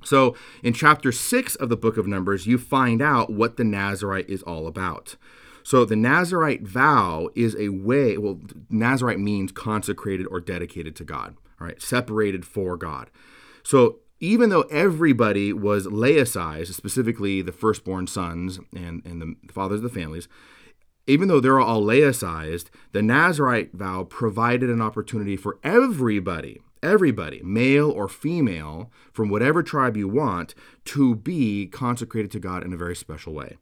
So 0.06 0.36
in 0.64 0.74
chapter 0.74 1.12
6 1.12 1.56
of 1.56 1.68
the 1.68 1.76
book 1.76 1.98
of 1.98 2.08
Numbers, 2.08 2.48
you 2.48 2.58
find 2.58 3.02
out 3.02 3.30
what 3.30 3.58
the 3.58 3.64
Nazarite 3.66 4.30
is 4.30 4.42
all 4.44 4.68
about. 4.68 5.18
So 5.66 5.84
the 5.84 5.96
Nazarite 5.96 6.62
vow 6.62 7.30
is 7.34 7.56
a 7.56 7.70
way, 7.70 8.20
well, 8.20 8.40
Nazarite 8.70 9.20
means 9.20 9.52
consecrated 9.52 10.28
or 10.28 10.40
dedicated 10.40 10.96
to 10.98 11.04
God, 11.04 11.36
all 11.60 11.66
right, 11.66 11.82
separated 11.82 12.46
for 12.46 12.78
God. 12.78 13.10
So 13.64 13.98
even 14.20 14.52
though 14.52 14.62
everybody 14.70 15.52
was 15.52 15.88
laicized, 15.88 16.72
specifically 16.76 17.42
the 17.42 17.52
firstborn 17.52 18.06
sons 18.06 18.60
and, 18.76 19.04
and 19.08 19.20
the 19.20 19.52
fathers 19.52 19.78
of 19.78 19.92
the 19.92 20.00
families, 20.00 20.28
even 21.08 21.30
though 21.30 21.40
they're 21.40 21.60
all 21.60 21.82
laicized, 21.82 22.70
the 22.92 23.02
Nazarite 23.02 23.74
vow 23.74 24.04
provided 24.04 24.70
an 24.70 24.84
opportunity 24.84 25.36
for 25.36 25.58
everybody, 25.64 26.62
everybody, 26.84 27.42
male 27.44 27.90
or 27.90 28.08
female, 28.08 28.92
from 29.12 29.30
whatever 29.30 29.64
tribe 29.64 29.98
you 29.98 30.08
want, 30.08 30.54
to 30.86 31.16
be 31.16 31.66
consecrated 31.66 32.30
to 32.30 32.40
God 32.40 32.64
in 32.64 32.72
a 32.72 32.78
very 32.78 32.96
special 32.96 33.34
way. 33.34 33.58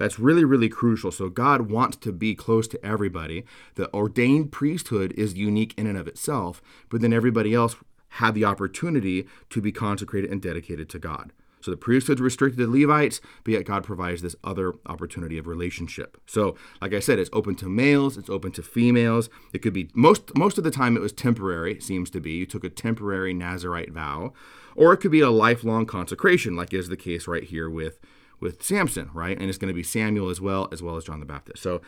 That's 0.00 0.18
really, 0.18 0.46
really 0.46 0.70
crucial. 0.70 1.12
So 1.12 1.28
God 1.28 1.70
wants 1.70 1.98
to 1.98 2.10
be 2.10 2.34
close 2.34 2.66
to 2.68 2.82
everybody. 2.82 3.44
The 3.74 3.92
ordained 3.92 4.50
priesthood 4.50 5.12
is 5.12 5.34
unique 5.34 5.74
in 5.76 5.86
and 5.86 5.98
of 5.98 6.08
itself, 6.08 6.62
but 6.88 7.02
then 7.02 7.12
everybody 7.12 7.52
else 7.52 7.76
had 8.14 8.34
the 8.34 8.46
opportunity 8.46 9.26
to 9.50 9.60
be 9.60 9.70
consecrated 9.70 10.30
and 10.30 10.40
dedicated 10.40 10.88
to 10.88 10.98
God. 10.98 11.34
So 11.60 11.70
the 11.70 11.76
priesthood's 11.76 12.22
restricted 12.22 12.60
to 12.60 12.66
Levites, 12.66 13.20
but 13.44 13.52
yet 13.52 13.66
God 13.66 13.84
provides 13.84 14.22
this 14.22 14.34
other 14.42 14.72
opportunity 14.86 15.36
of 15.36 15.46
relationship. 15.46 16.16
So, 16.24 16.56
like 16.80 16.94
I 16.94 17.00
said, 17.00 17.18
it's 17.18 17.28
open 17.34 17.54
to 17.56 17.68
males, 17.68 18.16
it's 18.16 18.30
open 18.30 18.52
to 18.52 18.62
females. 18.62 19.28
It 19.52 19.58
could 19.58 19.74
be 19.74 19.90
most 19.92 20.34
most 20.34 20.56
of 20.56 20.64
the 20.64 20.70
time 20.70 20.96
it 20.96 21.02
was 21.02 21.12
temporary, 21.12 21.72
it 21.72 21.82
seems 21.82 22.08
to 22.12 22.20
be. 22.20 22.30
You 22.30 22.46
took 22.46 22.64
a 22.64 22.70
temporary 22.70 23.34
Nazarite 23.34 23.92
vow, 23.92 24.32
or 24.74 24.94
it 24.94 24.96
could 24.96 25.10
be 25.10 25.20
a 25.20 25.28
lifelong 25.28 25.84
consecration, 25.84 26.56
like 26.56 26.72
is 26.72 26.88
the 26.88 26.96
case 26.96 27.28
right 27.28 27.44
here 27.44 27.68
with 27.68 28.00
with 28.40 28.62
Samson, 28.62 29.10
right? 29.12 29.38
And 29.38 29.48
it's 29.48 29.58
going 29.58 29.68
to 29.68 29.74
be 29.74 29.82
Samuel 29.82 30.30
as 30.30 30.40
well, 30.40 30.68
as 30.72 30.82
well 30.82 30.96
as 30.96 31.04
John 31.04 31.20
the 31.20 31.26
Baptist. 31.26 31.62
So 31.62 31.80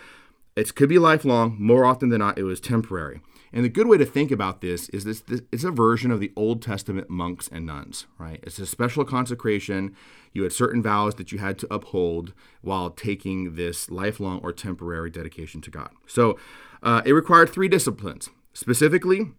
it 0.55 0.75
could 0.75 0.89
be 0.89 0.99
lifelong. 0.99 1.57
More 1.59 1.85
often 1.85 2.11
than 2.11 2.21
not, 2.21 2.39
it 2.39 2.45
was 2.45 2.61
temporary. 2.61 3.21
And 3.55 3.65
the 3.65 3.69
good 3.69 3.87
way 3.87 3.99
to 3.99 4.07
think 4.07 4.31
about 4.31 4.61
this 4.63 4.89
is 4.91 5.05
this, 5.05 5.21
this 5.21 5.43
it's 5.51 5.65
a 5.65 5.71
version 5.71 6.11
of 6.11 6.21
the 6.21 6.33
Old 6.37 6.63
Testament 6.63 7.11
monks 7.11 7.49
and 7.53 7.67
nuns, 7.67 8.07
right? 8.19 8.41
It's 8.43 8.59
a 8.59 8.67
special 8.67 9.05
consecration. 9.05 9.95
You 10.33 10.43
had 10.43 10.53
certain 10.53 10.83
vows 10.83 11.17
that 11.17 11.33
you 11.33 11.39
had 11.39 11.59
to 11.59 11.75
uphold 11.75 12.33
while 12.63 12.89
taking 12.91 13.57
this 13.57 13.91
lifelong 13.91 14.41
or 14.43 14.53
temporary 14.53 15.11
dedication 15.11 15.61
to 15.63 15.71
God. 15.71 15.91
So 16.07 16.39
uh, 16.83 17.03
it 17.05 17.13
required 17.13 17.51
three 17.51 17.69
disciplines 17.69 18.31
Specifically, 18.55 19.31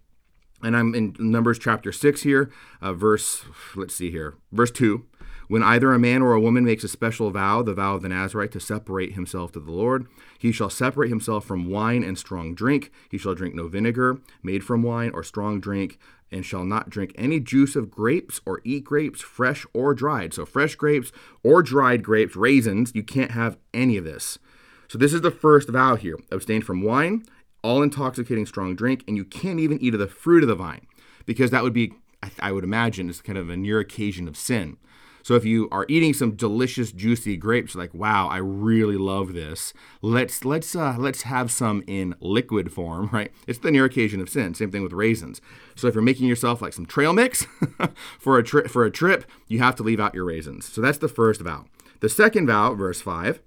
and 0.63 0.75
I'm 0.75 0.96
in 0.96 1.15
Numbers 1.20 1.60
chapter 1.60 1.91
6 1.91 2.24
here, 2.24 2.51
uh, 2.82 2.93
verse, 2.93 3.46
let's 3.75 3.96
see 3.96 4.10
here, 4.10 4.36
verse 4.51 4.72
2. 4.72 5.05
When 5.47 5.63
either 5.63 5.93
a 5.93 6.00
man 6.00 6.21
or 6.21 6.33
a 6.33 6.39
woman 6.39 6.63
makes 6.63 6.83
a 6.83 6.88
special 6.88 7.29
vow, 7.31 7.62
the 7.62 7.73
vow 7.73 7.95
of 7.95 8.01
the 8.01 8.09
Nazarite, 8.09 8.51
to 8.51 8.59
separate 8.59 9.13
himself 9.13 9.51
to 9.53 9.59
the 9.59 9.71
Lord, 9.71 10.07
he 10.39 10.51
shall 10.51 10.69
separate 10.69 11.09
himself 11.09 11.45
from 11.45 11.69
wine 11.69 12.03
and 12.03 12.17
strong 12.17 12.55
drink. 12.55 12.91
He 13.09 13.17
shall 13.17 13.35
drink 13.35 13.55
no 13.55 13.67
vinegar 13.67 14.19
made 14.41 14.63
from 14.63 14.83
wine 14.83 15.12
or 15.13 15.23
strong 15.23 15.59
drink, 15.59 16.00
and 16.31 16.45
shall 16.45 16.65
not 16.65 16.89
drink 16.89 17.13
any 17.15 17.39
juice 17.39 17.75
of 17.75 17.91
grapes 17.91 18.41
or 18.45 18.59
eat 18.63 18.83
grapes, 18.83 19.21
fresh 19.21 19.65
or 19.73 19.93
dried. 19.93 20.33
So, 20.33 20.45
fresh 20.45 20.75
grapes 20.75 21.12
or 21.43 21.62
dried 21.62 22.03
grapes, 22.03 22.35
raisins, 22.35 22.91
you 22.95 23.03
can't 23.03 23.31
have 23.31 23.57
any 23.73 23.97
of 23.97 24.03
this. 24.03 24.39
So, 24.88 24.97
this 24.97 25.13
is 25.13 25.21
the 25.21 25.31
first 25.31 25.69
vow 25.69 25.95
here 25.95 26.17
abstain 26.31 26.62
from 26.62 26.81
wine, 26.81 27.23
all 27.63 27.83
intoxicating 27.83 28.45
strong 28.45 28.75
drink, 28.75 29.03
and 29.07 29.15
you 29.15 29.23
can't 29.23 29.59
even 29.59 29.79
eat 29.81 29.93
of 29.93 30.00
the 30.00 30.07
fruit 30.07 30.43
of 30.43 30.50
the 30.50 30.55
vine, 30.55 30.88
because 31.25 31.51
that 31.51 31.63
would 31.63 31.73
be, 31.73 31.93
I 32.39 32.51
would 32.51 32.63
imagine, 32.63 33.09
is 33.09 33.21
kind 33.21 33.38
of 33.38 33.50
a 33.50 33.57
near 33.57 33.79
occasion 33.79 34.27
of 34.27 34.35
sin. 34.35 34.77
So 35.23 35.35
if 35.35 35.45
you 35.45 35.69
are 35.71 35.85
eating 35.87 36.13
some 36.13 36.35
delicious 36.35 36.91
juicy 36.91 37.37
grapes, 37.37 37.75
like 37.75 37.93
wow, 37.93 38.27
I 38.27 38.37
really 38.37 38.97
love 38.97 39.33
this. 39.33 39.73
Let's 40.01 40.43
let's 40.45 40.75
uh, 40.75 40.97
let's 40.99 41.23
have 41.23 41.49
some 41.49 41.83
in 41.87 42.13
liquid 42.19 42.71
form, 42.71 43.09
right? 43.11 43.31
It's 43.47 43.59
the 43.59 43.71
near 43.71 43.85
occasion 43.85 44.21
of 44.21 44.29
sin. 44.29 44.53
Same 44.53 44.69
thing 44.69 44.83
with 44.83 44.93
raisins. 44.93 45.41
So 45.75 45.87
if 45.87 45.95
you're 45.95 46.03
making 46.03 46.27
yourself 46.27 46.61
like 46.61 46.73
some 46.73 46.85
trail 46.85 47.13
mix 47.13 47.47
for 48.19 48.37
a 48.37 48.43
trip 48.43 48.69
for 48.69 48.83
a 48.85 48.91
trip, 48.91 49.25
you 49.47 49.59
have 49.59 49.75
to 49.77 49.83
leave 49.83 49.99
out 49.99 50.13
your 50.13 50.25
raisins. 50.25 50.71
So 50.71 50.81
that's 50.81 50.97
the 50.97 51.07
first 51.07 51.41
vow. 51.41 51.65
The 52.01 52.09
second 52.09 52.47
vow, 52.47 52.75
verse 52.75 53.01
five. 53.01 53.41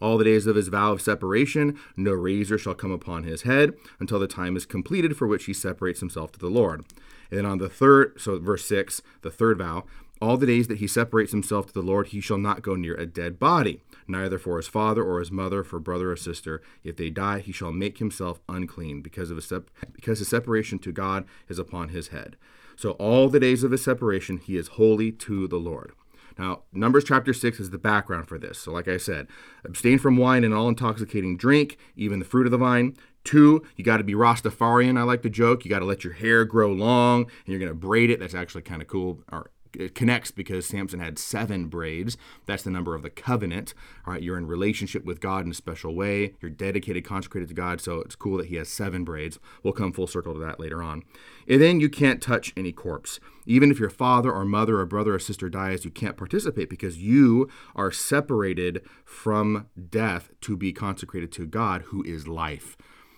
All 0.00 0.18
the 0.18 0.24
days 0.24 0.46
of 0.46 0.56
his 0.56 0.68
vow 0.68 0.92
of 0.92 1.00
separation, 1.00 1.78
no 1.96 2.12
razor 2.12 2.58
shall 2.58 2.74
come 2.74 2.90
upon 2.90 3.22
his 3.22 3.42
head 3.42 3.72
until 3.98 4.18
the 4.18 4.26
time 4.26 4.56
is 4.56 4.66
completed 4.66 5.16
for 5.16 5.26
which 5.26 5.46
he 5.46 5.54
separates 5.54 6.00
himself 6.00 6.30
to 6.32 6.38
the 6.38 6.50
Lord. 6.50 6.84
And 7.30 7.38
then 7.38 7.46
on 7.46 7.58
the 7.58 7.68
third, 7.68 8.20
so 8.20 8.38
verse 8.38 8.64
6, 8.66 9.00
the 9.22 9.30
third 9.30 9.58
vow, 9.58 9.84
all 10.20 10.36
the 10.36 10.46
days 10.46 10.68
that 10.68 10.78
he 10.78 10.86
separates 10.86 11.32
himself 11.32 11.66
to 11.66 11.72
the 11.72 11.82
Lord, 11.82 12.08
he 12.08 12.20
shall 12.20 12.38
not 12.38 12.62
go 12.62 12.76
near 12.76 12.94
a 12.94 13.06
dead 13.06 13.38
body, 13.38 13.80
neither 14.06 14.38
for 14.38 14.56
his 14.56 14.68
father 14.68 15.02
or 15.02 15.18
his 15.18 15.30
mother, 15.30 15.64
for 15.64 15.78
brother 15.78 16.10
or 16.10 16.16
sister. 16.16 16.62
If 16.82 16.96
they 16.96 17.10
die, 17.10 17.40
he 17.40 17.52
shall 17.52 17.72
make 17.72 17.98
himself 17.98 18.40
unclean, 18.48 19.02
because 19.02 19.30
of 19.30 19.36
his 19.36 19.46
sep- 19.46 19.70
because 19.92 20.20
his 20.20 20.28
separation 20.28 20.78
to 20.80 20.92
God 20.92 21.24
is 21.48 21.58
upon 21.58 21.88
his 21.88 22.08
head. 22.08 22.36
So 22.76 22.92
all 22.92 23.28
the 23.28 23.40
days 23.40 23.62
of 23.64 23.70
his 23.70 23.84
separation, 23.84 24.38
he 24.38 24.56
is 24.56 24.68
holy 24.68 25.12
to 25.12 25.46
the 25.46 25.58
Lord. 25.58 25.92
Now, 26.38 26.62
Numbers 26.72 27.04
chapter 27.04 27.32
6 27.32 27.60
is 27.60 27.70
the 27.70 27.78
background 27.78 28.28
for 28.28 28.38
this. 28.38 28.58
So, 28.58 28.72
like 28.72 28.88
I 28.88 28.96
said, 28.96 29.28
abstain 29.64 29.98
from 29.98 30.16
wine 30.16 30.42
and 30.42 30.52
all 30.52 30.68
intoxicating 30.68 31.36
drink, 31.36 31.78
even 31.96 32.18
the 32.18 32.24
fruit 32.24 32.46
of 32.46 32.50
the 32.50 32.58
vine. 32.58 32.96
Two, 33.22 33.62
you 33.76 33.84
got 33.84 33.98
to 33.98 34.04
be 34.04 34.14
Rastafarian. 34.14 34.98
I 34.98 35.02
like 35.02 35.22
to 35.22 35.30
joke. 35.30 35.64
You 35.64 35.70
got 35.70 35.78
to 35.78 35.84
let 35.84 36.04
your 36.04 36.12
hair 36.12 36.44
grow 36.44 36.72
long 36.72 37.22
and 37.22 37.46
you're 37.46 37.58
going 37.58 37.70
to 37.70 37.74
braid 37.74 38.10
it. 38.10 38.20
That's 38.20 38.34
actually 38.34 38.62
kind 38.62 38.82
of 38.82 38.88
cool. 38.88 39.20
Or 39.30 39.50
it 39.76 39.94
connects 39.94 40.30
because 40.30 40.66
Samson 40.66 41.00
had 41.00 41.18
seven 41.18 41.66
braids. 41.66 42.16
That's 42.46 42.62
the 42.62 42.70
number 42.70 42.94
of 42.94 43.02
the 43.02 43.10
covenant. 43.10 43.74
All 44.06 44.12
right, 44.12 44.22
you're 44.22 44.38
in 44.38 44.46
relationship 44.46 45.04
with 45.04 45.20
God 45.20 45.44
in 45.44 45.50
a 45.50 45.54
special 45.54 45.94
way. 45.94 46.34
You're 46.40 46.50
dedicated, 46.50 47.04
consecrated 47.04 47.48
to 47.48 47.54
God. 47.54 47.80
So 47.80 48.00
it's 48.00 48.16
cool 48.16 48.38
that 48.38 48.46
he 48.46 48.56
has 48.56 48.68
seven 48.68 49.04
braids. 49.04 49.38
We'll 49.62 49.72
come 49.72 49.92
full 49.92 50.06
circle 50.06 50.34
to 50.34 50.40
that 50.40 50.60
later 50.60 50.82
on. 50.82 51.02
And 51.48 51.60
then 51.60 51.80
you 51.80 51.88
can't 51.88 52.22
touch 52.22 52.52
any 52.56 52.72
corpse. 52.72 53.20
Even 53.46 53.70
if 53.70 53.78
your 53.78 53.90
father 53.90 54.32
or 54.32 54.44
mother 54.44 54.78
or 54.78 54.86
brother 54.86 55.14
or 55.14 55.18
sister 55.18 55.48
dies, 55.48 55.84
you 55.84 55.90
can't 55.90 56.16
participate 56.16 56.70
because 56.70 56.98
you 56.98 57.48
are 57.76 57.92
separated 57.92 58.82
from 59.04 59.66
death 59.90 60.30
to 60.42 60.56
be 60.56 60.72
consecrated 60.72 61.30
to 61.32 61.46
God, 61.46 61.82
who 61.88 62.02
is 62.04 62.26
life. 62.26 62.76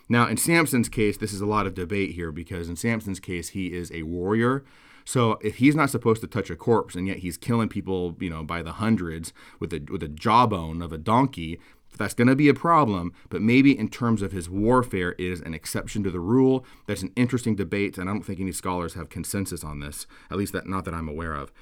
Now, 0.09 0.27
in 0.27 0.37
Samson's 0.37 0.89
case, 0.89 1.17
this 1.17 1.33
is 1.33 1.41
a 1.41 1.45
lot 1.45 1.67
of 1.67 1.73
debate 1.73 2.11
here 2.11 2.31
because 2.31 2.69
in 2.69 2.75
Samson's 2.75 3.19
case, 3.19 3.49
he 3.49 3.73
is 3.73 3.91
a 3.91 4.03
warrior. 4.03 4.63
So 5.07 5.39
if 5.41 5.55
he's 5.55 5.73
not 5.73 5.89
supposed 5.89 6.19
to 6.19 6.27
touch 6.27 6.49
a 6.49 6.55
corpse 6.57 6.93
and 6.93 7.07
yet 7.07 7.19
he's 7.19 7.37
killing 7.37 7.69
people, 7.69 8.17
you 8.19 8.29
know, 8.29 8.43
by 8.43 8.61
the 8.61 8.73
hundreds 8.73 9.31
with 9.57 9.71
a 9.71 9.79
with 9.89 10.03
a 10.03 10.09
jawbone 10.09 10.81
of 10.81 10.91
a 10.91 10.97
donkey, 10.97 11.61
that's 11.97 12.13
going 12.13 12.27
to 12.27 12.35
be 12.35 12.49
a 12.49 12.53
problem. 12.53 13.13
But 13.29 13.41
maybe 13.41 13.71
in 13.75 13.87
terms 13.87 14.21
of 14.21 14.33
his 14.33 14.49
warfare, 14.49 15.13
is 15.13 15.39
an 15.39 15.53
exception 15.53 16.03
to 16.03 16.11
the 16.11 16.19
rule. 16.19 16.65
That's 16.87 17.03
an 17.03 17.13
interesting 17.15 17.55
debate, 17.55 17.97
and 17.97 18.09
I 18.09 18.11
don't 18.11 18.23
think 18.23 18.41
any 18.41 18.51
scholars 18.51 18.95
have 18.95 19.07
consensus 19.07 19.63
on 19.63 19.79
this. 19.79 20.07
At 20.29 20.35
least 20.35 20.51
that 20.51 20.67
not 20.67 20.83
that 20.83 20.93
I'm 20.93 21.07
aware 21.07 21.35
of. 21.35 21.53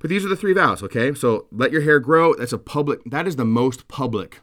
But 0.00 0.10
these 0.10 0.24
are 0.24 0.28
the 0.28 0.34
three 0.34 0.52
vows. 0.52 0.82
Okay, 0.82 1.14
so 1.14 1.46
let 1.52 1.70
your 1.70 1.82
hair 1.82 2.00
grow. 2.00 2.34
That's 2.34 2.52
a 2.52 2.58
public. 2.58 3.02
That 3.06 3.28
is 3.28 3.36
the 3.36 3.44
most 3.44 3.86
public. 3.86 4.40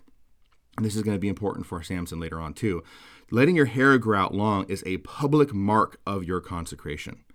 And 0.77 0.85
this 0.85 0.95
is 0.95 1.03
going 1.03 1.17
to 1.17 1.19
be 1.19 1.27
important 1.27 1.65
for 1.65 1.83
Samson 1.83 2.21
later 2.21 2.39
on 2.39 2.53
too. 2.53 2.81
Letting 3.29 3.57
your 3.57 3.65
hair 3.65 3.97
grow 3.97 4.17
out 4.17 4.33
long 4.33 4.63
is 4.69 4.83
a 4.85 4.99
public 4.99 5.53
mark 5.53 5.99
of 6.07 6.23
your 6.23 6.39
consecration. 6.39 7.25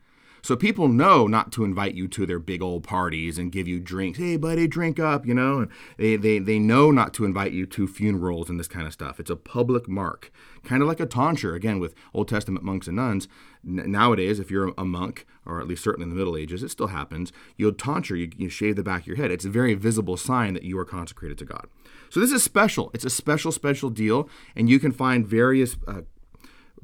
So 0.43 0.57
people 0.57 0.89
know 0.89 1.29
not 1.29 1.53
to 1.53 1.65
invite 1.65 1.95
you 1.95 2.09
to 2.09 2.27
their 2.27 2.41
big 2.41 2.63
old 2.63 2.83
parties 2.83 3.39
and 3.39 3.53
give 3.53 3.69
you 3.69 3.79
drinks. 3.79 4.19
Hey, 4.19 4.37
buddy, 4.37 4.67
drink 4.67 4.99
up, 4.99 5.25
you 5.25 5.35
know. 5.35 5.61
And 5.61 5.71
they, 5.97 6.17
they, 6.17 6.41
they 6.41 6.59
know 6.59 6.91
not 6.91 7.15
to 7.15 7.25
invite 7.25 7.53
you 7.53 7.65
to 7.67 7.87
funerals 7.87 8.51
and 8.51 8.59
this 8.59 8.67
kind 8.67 8.87
of 8.87 8.93
stuff. 8.93 9.21
It's 9.21 9.31
a 9.31 9.37
public 9.37 9.89
mark, 9.89 10.33
kind 10.65 10.83
of 10.83 10.89
like 10.89 10.99
a 10.99 11.07
tonsure, 11.07 11.55
again, 11.55 11.79
with 11.79 11.95
Old 12.13 12.27
Testament 12.27 12.65
monks 12.65 12.89
and 12.89 12.97
nuns. 12.97 13.29
N- 13.65 13.89
nowadays, 13.91 14.41
if 14.41 14.51
you're 14.51 14.73
a 14.77 14.85
monk, 14.85 15.27
or 15.47 15.61
at 15.61 15.69
least 15.69 15.85
certainly 15.85 16.05
in 16.05 16.11
the 16.11 16.17
Middle 16.17 16.37
Ages, 16.37 16.65
it 16.65 16.71
still 16.71 16.89
happens, 16.89 17.33
you'll 17.57 17.73
tonsure, 17.73 18.17
you, 18.17 18.31
you 18.37 18.49
shave 18.49 18.75
the 18.75 18.83
back 18.83 19.03
of 19.03 19.07
your 19.07 19.17
head. 19.19 19.31
It's 19.31 19.45
a 19.45 19.51
very 19.51 19.75
visible 19.75 20.17
sign 20.17 20.55
that 20.55 20.65
you 20.65 20.77
are 20.77 20.85
consecrated 20.85 21.39
to 21.39 21.45
God. 21.45 21.69
So 22.11 22.19
this 22.19 22.33
is 22.33 22.43
special. 22.43 22.91
It's 22.93 23.05
a 23.05 23.11
special, 23.11 23.53
special 23.53 23.91
deal, 23.91 24.29
and 24.57 24.69
you 24.69 24.81
can 24.81 24.91
find 24.91 25.25
various 25.25 25.77
uh, 25.87 26.01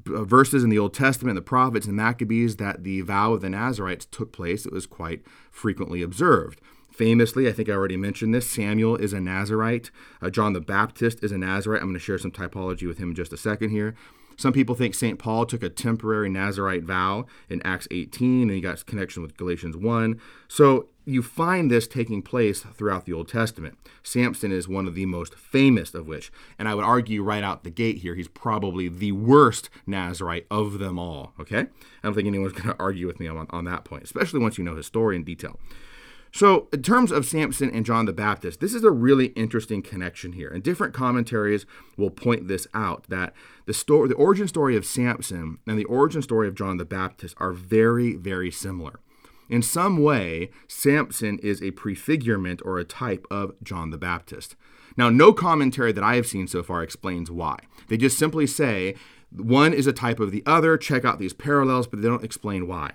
verses 0.05 0.65
in 0.65 0.71
the 0.71 0.79
Old 0.79 0.95
Testament, 0.95 1.37
the 1.37 1.43
prophets 1.43 1.87
and 1.87 1.97
Maccabees, 1.97 2.57
that 2.57 2.85
the 2.85 3.01
vow 3.03 3.35
of 3.35 3.41
the 3.41 3.51
Nazarites 3.51 4.07
took 4.07 4.33
place. 4.33 4.67
It 4.67 4.73
was 4.73 4.87
quite 4.87 5.23
frequently 5.51 6.03
observed. 6.03 6.61
Famously, 6.91 7.47
I 7.47 7.53
think 7.53 7.69
I 7.69 7.73
already 7.73 7.97
mentioned 7.97 8.35
this, 8.35 8.51
Samuel 8.51 8.97
is 8.97 9.13
a 9.13 9.21
Nazarite. 9.21 9.91
Uh, 10.21 10.31
John 10.31 10.53
the 10.53 10.61
Baptist 10.61 11.23
is 11.23 11.31
a 11.31 11.39
Nazarite. 11.39 11.81
I'm 11.81 11.89
going 11.89 11.95
to 11.95 12.01
share 12.01 12.19
some 12.19 12.33
typology 12.33 12.89
with 12.89 12.99
him 12.99 13.11
in 13.11 13.15
just 13.15 13.33
a 13.33 13.37
second 13.37 13.71
here. 13.71 13.95
Some 14.39 14.53
people 14.53 14.77
think 14.77 14.95
St. 14.95 15.19
Paul 15.19 15.45
took 15.47 15.65
a 15.65 15.69
temporary 15.69 16.31
Nazarite 16.31 16.85
vow 16.85 17.27
in 17.51 17.61
Acts 17.65 17.89
18 17.91 18.43
and 18.43 18.53
he 18.53 18.61
got 18.61 18.87
connection 18.87 19.21
with 19.21 19.37
Galatians 19.37 19.77
1. 19.77 20.21
So 20.47 20.87
you 21.05 21.23
find 21.23 21.71
this 21.71 21.89
taking 21.89 22.23
place 22.23 22.61
throughout 22.61 23.05
the 23.05 23.13
Old 23.13 23.29
Testament. 23.29 23.77
Samson 24.05 24.53
is 24.53 24.69
one 24.69 24.87
of 24.87 24.95
the 24.95 25.07
most 25.07 25.35
famous 25.35 25.93
of 25.93 26.07
which, 26.07 26.31
and 26.57 26.69
I 26.69 26.77
would 26.77 26.85
argue 26.85 27.23
right 27.23 27.43
out 27.43 27.65
the 27.65 27.71
gate 27.71 27.99
here, 27.99 28.15
he's 28.15 28.29
probably 28.29 28.89
the 28.89 29.13
worst 29.13 29.71
Nazarite 29.87 30.47
of 30.53 30.79
them 30.79 31.01
all. 31.01 31.33
Okay? 31.41 31.61
I 31.61 31.67
don't 32.05 32.15
think 32.15 32.29
anyone's 32.29 32.53
going 32.61 32.69
to 32.69 32.77
argue 32.79 33.09
with 33.09 33.19
me 33.19 33.27
on, 33.27 33.49
on 33.51 33.65
that 33.65 33.85
point, 33.85 34.05
especially 34.05 34.39
once 34.39 34.57
you 34.57 34.63
know 34.63 34.77
his 34.77 34.87
story 34.87 35.17
in 35.17 35.25
detail. 35.25 35.59
So, 36.33 36.69
in 36.73 36.83
terms 36.83 37.11
of 37.11 37.25
Samson 37.25 37.71
and 37.71 37.87
John 37.87 38.05
the 38.05 38.13
Baptist, 38.13 38.61
this 38.61 38.75
is 38.75 38.85
a 38.85 38.91
really 38.91 39.27
interesting 39.29 39.83
connection 39.83 40.33
here. 40.33 40.49
And 40.49 40.63
different 40.63 40.95
commentaries 40.95 41.65
will 41.97 42.11
point 42.11 42.49
this 42.49 42.67
out 42.75 43.05
that 43.09 43.33
the 43.67 43.73
story, 43.73 44.09
the 44.09 44.15
origin 44.15 44.47
story 44.47 44.77
of 44.77 44.85
Samson 44.85 45.59
and 45.67 45.79
the 45.79 45.85
origin 45.85 46.23
story 46.23 46.47
of 46.47 46.55
John 46.55 46.77
the 46.77 46.85
Baptist 46.85 47.35
are 47.39 47.53
very, 47.53 48.15
very 48.15 48.51
similar. 48.51 49.01
In 49.49 49.63
some 49.63 50.03
way, 50.03 50.51
Samson 50.69 51.39
is 51.39 51.63
a 51.63 51.71
prefigurement 51.71 52.61
or 52.65 52.79
a 52.79 52.85
type 52.85 53.27
of 53.31 53.53
John 53.63 53.91
the 53.91 53.99
Baptist. 53.99 54.57
Now, 54.97 55.09
no 55.09 55.33
commentary 55.33 55.93
that 55.93 56.05
I 56.05 56.17
have 56.17 56.27
seen 56.27 56.47
so 56.47 56.63
far 56.63 56.83
explains 56.83 57.31
why. 57.31 57.59
They 57.89 57.97
just 57.97 58.19
simply 58.19 58.47
say 58.47 58.95
one 59.31 59.73
is 59.73 59.87
a 59.87 59.93
type 59.93 60.21
of 60.21 60.33
the 60.33 60.43
other, 60.45 60.77
check 60.77 61.05
out 61.05 61.19
these 61.19 61.33
parallels, 61.33 61.87
but 61.87 62.03
they 62.03 62.09
don't 62.09 62.25
explain 62.25 62.67
why. 62.67 62.93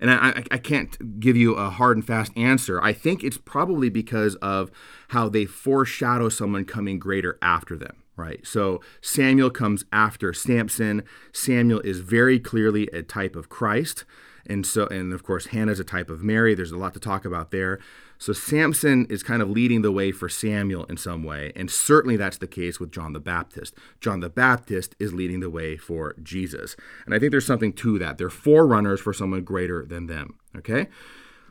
And 0.00 0.10
I, 0.10 0.44
I, 0.50 0.58
can't 0.58 1.20
give 1.20 1.36
you 1.36 1.54
a 1.54 1.70
hard 1.70 1.96
and 1.96 2.06
fast 2.06 2.32
answer. 2.36 2.80
I 2.82 2.92
think 2.92 3.22
it's 3.22 3.38
probably 3.38 3.88
because 3.88 4.34
of 4.36 4.70
how 5.08 5.28
they 5.28 5.46
foreshadow 5.46 6.28
someone 6.28 6.64
coming 6.64 6.98
greater 6.98 7.38
after 7.40 7.76
them, 7.76 8.02
right? 8.16 8.46
So 8.46 8.80
Samuel 9.00 9.50
comes 9.50 9.84
after 9.92 10.32
Samson. 10.32 11.02
Samuel 11.32 11.80
is 11.80 12.00
very 12.00 12.38
clearly 12.38 12.88
a 12.88 13.02
type 13.02 13.36
of 13.36 13.48
Christ. 13.48 14.04
And 14.46 14.66
so, 14.66 14.86
and 14.86 15.12
of 15.12 15.22
course, 15.22 15.46
Hannah's 15.46 15.80
a 15.80 15.84
type 15.84 16.10
of 16.10 16.22
Mary. 16.22 16.54
There's 16.54 16.70
a 16.70 16.76
lot 16.76 16.94
to 16.94 17.00
talk 17.00 17.24
about 17.24 17.50
there. 17.50 17.78
So 18.18 18.32
Samson 18.32 19.06
is 19.10 19.22
kind 19.22 19.42
of 19.42 19.50
leading 19.50 19.82
the 19.82 19.92
way 19.92 20.12
for 20.12 20.28
Samuel 20.28 20.84
in 20.84 20.96
some 20.96 21.24
way, 21.24 21.52
and 21.56 21.70
certainly 21.70 22.16
that's 22.16 22.38
the 22.38 22.46
case 22.46 22.78
with 22.78 22.92
John 22.92 23.12
the 23.12 23.20
Baptist. 23.20 23.74
John 24.00 24.20
the 24.20 24.30
Baptist 24.30 24.94
is 24.98 25.12
leading 25.12 25.40
the 25.40 25.50
way 25.50 25.76
for 25.76 26.14
Jesus. 26.22 26.76
And 27.04 27.14
I 27.14 27.18
think 27.18 27.32
there's 27.32 27.46
something 27.46 27.72
to 27.74 27.98
that. 27.98 28.18
They're 28.18 28.30
forerunners 28.30 29.00
for 29.00 29.12
someone 29.12 29.42
greater 29.42 29.84
than 29.84 30.06
them. 30.06 30.38
Okay? 30.56 30.86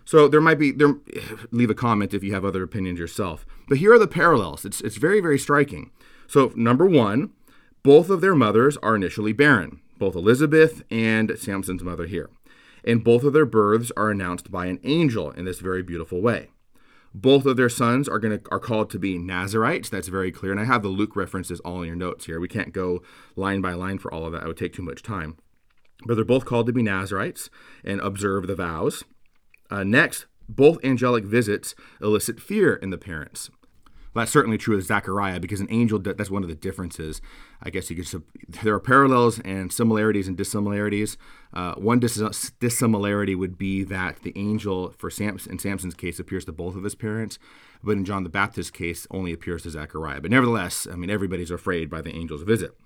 So 0.06 0.28
there 0.28 0.42
might 0.42 0.60
be 0.60 0.72
there 0.72 0.96
leave 1.52 1.70
a 1.70 1.76
comment 1.76 2.14
if 2.14 2.24
you 2.24 2.34
have 2.34 2.46
other 2.46 2.64
opinions 2.64 3.00
yourself. 3.00 3.46
But 3.68 3.78
here 3.78 3.94
are 3.94 4.00
the 4.00 4.08
parallels. 4.08 4.66
It's 4.66 4.82
it's 4.82 4.98
very, 4.98 5.22
very 5.22 5.40
striking. 5.40 5.92
So 6.28 6.52
number 6.56 6.86
one, 6.86 7.32
both 7.84 8.10
of 8.10 8.22
their 8.22 8.36
mothers 8.36 8.78
are 8.78 8.96
initially 8.96 9.34
barren, 9.34 9.80
both 9.98 10.16
Elizabeth 10.16 10.84
and 10.90 11.38
Samson's 11.38 11.84
mother 11.84 12.08
here. 12.08 12.30
And 12.84 13.04
both 13.04 13.24
of 13.24 13.34
their 13.34 13.46
births 13.46 13.92
are 13.96 14.12
announced 14.12 14.52
by 14.52 14.66
an 14.66 14.80
angel 14.84 15.32
in 15.32 15.46
this 15.46 15.60
very 15.60 15.82
beautiful 15.82 16.22
way. 16.22 16.50
Both 17.14 17.46
of 17.46 17.58
their 17.58 17.70
sons 17.70 18.10
are 18.10 18.20
going 18.20 18.40
to 18.40 18.50
are 18.52 18.60
called 18.60 18.90
to 18.90 19.00
be 19.00 19.18
Nazarites. 19.20 19.90
That's 19.90 20.08
very 20.08 20.32
clear. 20.32 20.52
And 20.52 20.60
I 20.60 20.66
have 20.66 20.82
the 20.82 20.90
Luke 20.90 21.16
references 21.16 21.60
all 21.60 21.82
in 21.82 21.88
your 21.88 21.96
notes 21.96 22.26
here. 22.26 22.40
We 22.40 22.48
can't 22.48 22.74
go 22.74 23.04
line 23.36 23.62
by 23.62 23.74
line 23.74 24.00
for 24.00 24.12
all 24.12 24.26
of 24.26 24.32
that. 24.32 24.44
It 24.44 24.48
would 24.48 24.58
take 24.58 24.74
too 24.74 24.82
much 24.82 25.04
time. 25.04 25.38
But 26.06 26.16
they're 26.16 26.26
both 26.26 26.46
called 26.46 26.66
to 26.66 26.74
be 26.74 26.82
Nazarites 26.82 27.50
and 27.84 28.02
observe 28.02 28.48
the 28.48 28.56
vows. 28.56 29.04
Uh, 29.70 29.84
next, 29.84 30.26
both 30.50 30.84
angelic 30.84 31.24
visits 31.24 31.76
elicit 32.02 32.40
fear 32.40 32.76
in 32.76 32.90
the 32.90 32.98
parents. 32.98 33.50
That's 34.14 34.32
certainly 34.32 34.58
true 34.58 34.76
of 34.78 34.84
Zechariah 34.84 35.40
because 35.40 35.60
an 35.60 35.68
angel, 35.72 36.00
that's 36.00 36.30
one 36.30 36.44
of 36.44 36.50
the 36.50 36.56
differences. 36.56 37.22
I 37.62 37.70
guess 37.70 37.90
you 37.90 37.96
could, 37.96 38.24
there 38.64 38.74
are 38.74 38.80
parallels 38.80 39.40
and 39.40 39.72
similarities 39.72 40.28
and 40.28 40.38
dissimilarities. 40.38 41.18
Uh, 41.54 41.74
one 41.76 42.00
dis- 42.00 42.52
dissimilarity 42.60 43.36
would 43.36 43.58
be 43.58 43.84
that 43.84 44.22
the 44.24 44.34
angel, 44.36 44.94
for 44.98 45.10
Samson, 45.10 45.54
in 45.54 45.60
Samson's 45.60 45.96
case, 45.96 46.20
appears 46.20 46.46
to 46.46 46.52
both 46.52 46.76
of 46.76 46.84
his 46.84 46.96
parents, 46.96 47.40
but 47.84 47.94
in 47.94 48.06
John 48.06 48.24
the 48.24 48.30
Baptist's 48.30 48.72
case, 48.72 49.08
only 49.12 49.34
appears 49.34 49.64
to 49.64 49.72
Zechariah. 49.72 50.22
But 50.22 50.32
nevertheless, 50.32 50.88
I 50.92 50.96
mean, 50.96 51.10
everybody's 51.10 51.52
afraid 51.52 51.90
by 51.90 52.02
the 52.02 52.14
angel's 52.14 52.44
visit. 52.44 52.78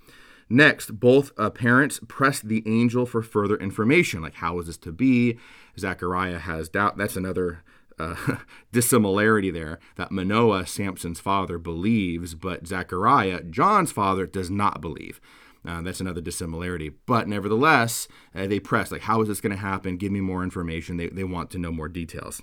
Next, 0.50 1.00
both 1.00 1.31
uh, 1.38 1.50
parents 1.50 2.00
press 2.07 2.39
the 2.39 2.63
angel 2.65 3.05
for 3.05 3.22
further 3.22 3.57
information, 3.57 4.22
like 4.22 4.36
how 4.36 4.60
is 4.60 4.67
this 4.67 4.77
to 4.77 4.93
be? 4.93 5.38
Zechariah 5.77 6.39
has 6.39 6.69
doubt. 6.69 6.98
That's 6.98 7.17
another 7.17 7.63
uh, 8.00 8.16
dissimilarity 8.72 9.51
there 9.51 9.80
that 9.96 10.12
Manoah, 10.12 10.66
Samson's 10.66 11.20
father, 11.20 11.58
believes, 11.58 12.36
but 12.36 12.68
Zechariah, 12.68 13.44
John's 13.44 13.92
father, 13.92 14.25
does 14.25 14.50
not 14.50 14.82
believe. 14.82 15.20
Uh, 15.66 15.82
that's 15.82 16.00
another 16.00 16.22
dissimilarity. 16.22 16.89
But 17.06 17.27
nevertheless, 17.27 18.08
uh, 18.34 18.48
they 18.48 18.60
press, 18.60 18.92
like, 18.92 19.01
how 19.01 19.22
is 19.22 19.27
this 19.27 19.42
going 19.42 19.51
to 19.51 19.62
happen? 19.62 19.98
Give 19.98 20.12
me 20.12 20.22
more 20.22 20.44
information. 20.44 20.98
They, 20.98 21.10
they 21.10 21.24
want 21.24 21.51
to 21.51 21.58
know 21.58 21.72
more 21.72 21.89
details. 21.89 22.42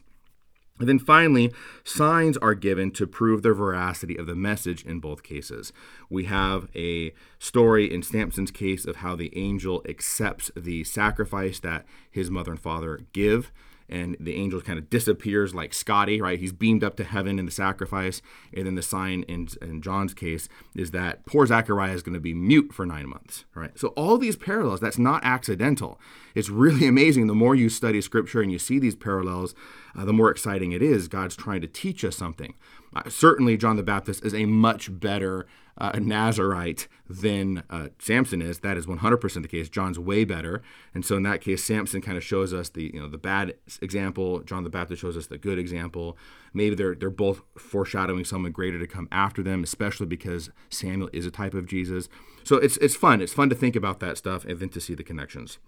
And 0.80 0.88
then 0.88 0.98
finally, 0.98 1.52
signs 1.84 2.36
are 2.38 2.54
given 2.54 2.90
to 2.92 3.06
prove 3.06 3.42
the 3.42 3.52
veracity 3.52 4.16
of 4.16 4.26
the 4.26 4.34
message 4.34 4.84
in 4.84 4.98
both 4.98 5.22
cases. 5.22 5.72
We 6.10 6.24
have 6.24 6.68
a 6.74 7.14
story 7.38 7.92
in 7.92 8.02
Samson's 8.02 8.50
case 8.50 8.84
of 8.84 8.96
how 8.96 9.14
the 9.14 9.36
angel 9.38 9.84
accepts 9.88 10.50
the 10.56 10.82
sacrifice 10.82 11.60
that 11.60 11.86
his 12.10 12.28
mother 12.28 12.50
and 12.50 12.60
father 12.60 13.02
give 13.12 13.52
and 13.88 14.16
the 14.18 14.34
angel 14.34 14.60
kind 14.60 14.78
of 14.78 14.88
disappears 14.88 15.54
like 15.54 15.74
Scotty, 15.74 16.20
right? 16.20 16.38
He's 16.38 16.52
beamed 16.52 16.82
up 16.82 16.96
to 16.96 17.04
heaven 17.04 17.38
in 17.38 17.44
the 17.44 17.52
sacrifice. 17.52 18.22
And 18.54 18.66
then 18.66 18.74
the 18.74 18.82
sign 18.82 19.24
in, 19.24 19.48
in 19.60 19.82
John's 19.82 20.14
case 20.14 20.48
is 20.74 20.90
that 20.92 21.26
poor 21.26 21.46
Zachariah 21.46 21.92
is 21.92 22.02
going 22.02 22.14
to 22.14 22.20
be 22.20 22.34
mute 22.34 22.72
for 22.72 22.86
nine 22.86 23.08
months, 23.08 23.44
right? 23.54 23.78
So 23.78 23.88
all 23.88 24.18
these 24.18 24.36
parallels, 24.36 24.80
that's 24.80 24.98
not 24.98 25.24
accidental. 25.24 26.00
It's 26.34 26.48
really 26.48 26.86
amazing. 26.88 27.26
The 27.26 27.34
more 27.34 27.54
you 27.54 27.68
study 27.68 28.00
scripture 28.00 28.40
and 28.40 28.50
you 28.50 28.58
see 28.58 28.78
these 28.78 28.96
parallels, 28.96 29.54
uh, 29.96 30.04
the 30.04 30.12
more 30.12 30.30
exciting 30.30 30.72
it 30.72 30.82
is. 30.82 31.08
God's 31.08 31.36
trying 31.36 31.60
to 31.60 31.68
teach 31.68 32.04
us 32.04 32.16
something. 32.16 32.54
Uh, 32.94 33.08
certainly, 33.08 33.56
John 33.56 33.76
the 33.76 33.82
Baptist 33.82 34.24
is 34.24 34.34
a 34.34 34.46
much 34.46 34.98
better 35.00 35.46
uh, 35.78 35.98
Nazarite 36.00 36.88
than 37.08 37.62
uh, 37.68 37.88
Samson 37.98 38.40
is. 38.40 38.60
That 38.60 38.76
is 38.76 38.86
100% 38.86 39.42
the 39.42 39.48
case. 39.48 39.68
John's 39.68 39.98
way 39.98 40.24
better, 40.24 40.62
and 40.94 41.04
so 41.04 41.16
in 41.16 41.22
that 41.24 41.40
case, 41.40 41.64
Samson 41.64 42.00
kind 42.00 42.16
of 42.16 42.24
shows 42.24 42.52
us 42.52 42.68
the 42.68 42.90
you 42.94 43.00
know 43.00 43.08
the 43.08 43.18
bad 43.18 43.54
example. 43.80 44.40
John 44.40 44.64
the 44.64 44.70
Baptist 44.70 45.02
shows 45.02 45.16
us 45.16 45.26
the 45.26 45.38
good 45.38 45.58
example. 45.58 46.16
Maybe 46.52 46.74
they're 46.74 46.94
they're 46.94 47.10
both 47.10 47.42
foreshadowing 47.58 48.24
someone 48.24 48.52
greater 48.52 48.78
to 48.78 48.86
come 48.86 49.08
after 49.10 49.42
them, 49.42 49.62
especially 49.62 50.06
because 50.06 50.50
Samuel 50.70 51.10
is 51.12 51.26
a 51.26 51.30
type 51.30 51.54
of 51.54 51.66
Jesus. 51.66 52.08
So 52.44 52.56
it's 52.56 52.76
it's 52.78 52.96
fun. 52.96 53.20
It's 53.20 53.32
fun 53.32 53.48
to 53.48 53.54
think 53.54 53.76
about 53.76 54.00
that 54.00 54.18
stuff 54.18 54.44
and 54.44 54.58
then 54.60 54.68
to 54.70 54.80
see 54.80 54.94
the 54.94 55.04
connections. 55.04 55.58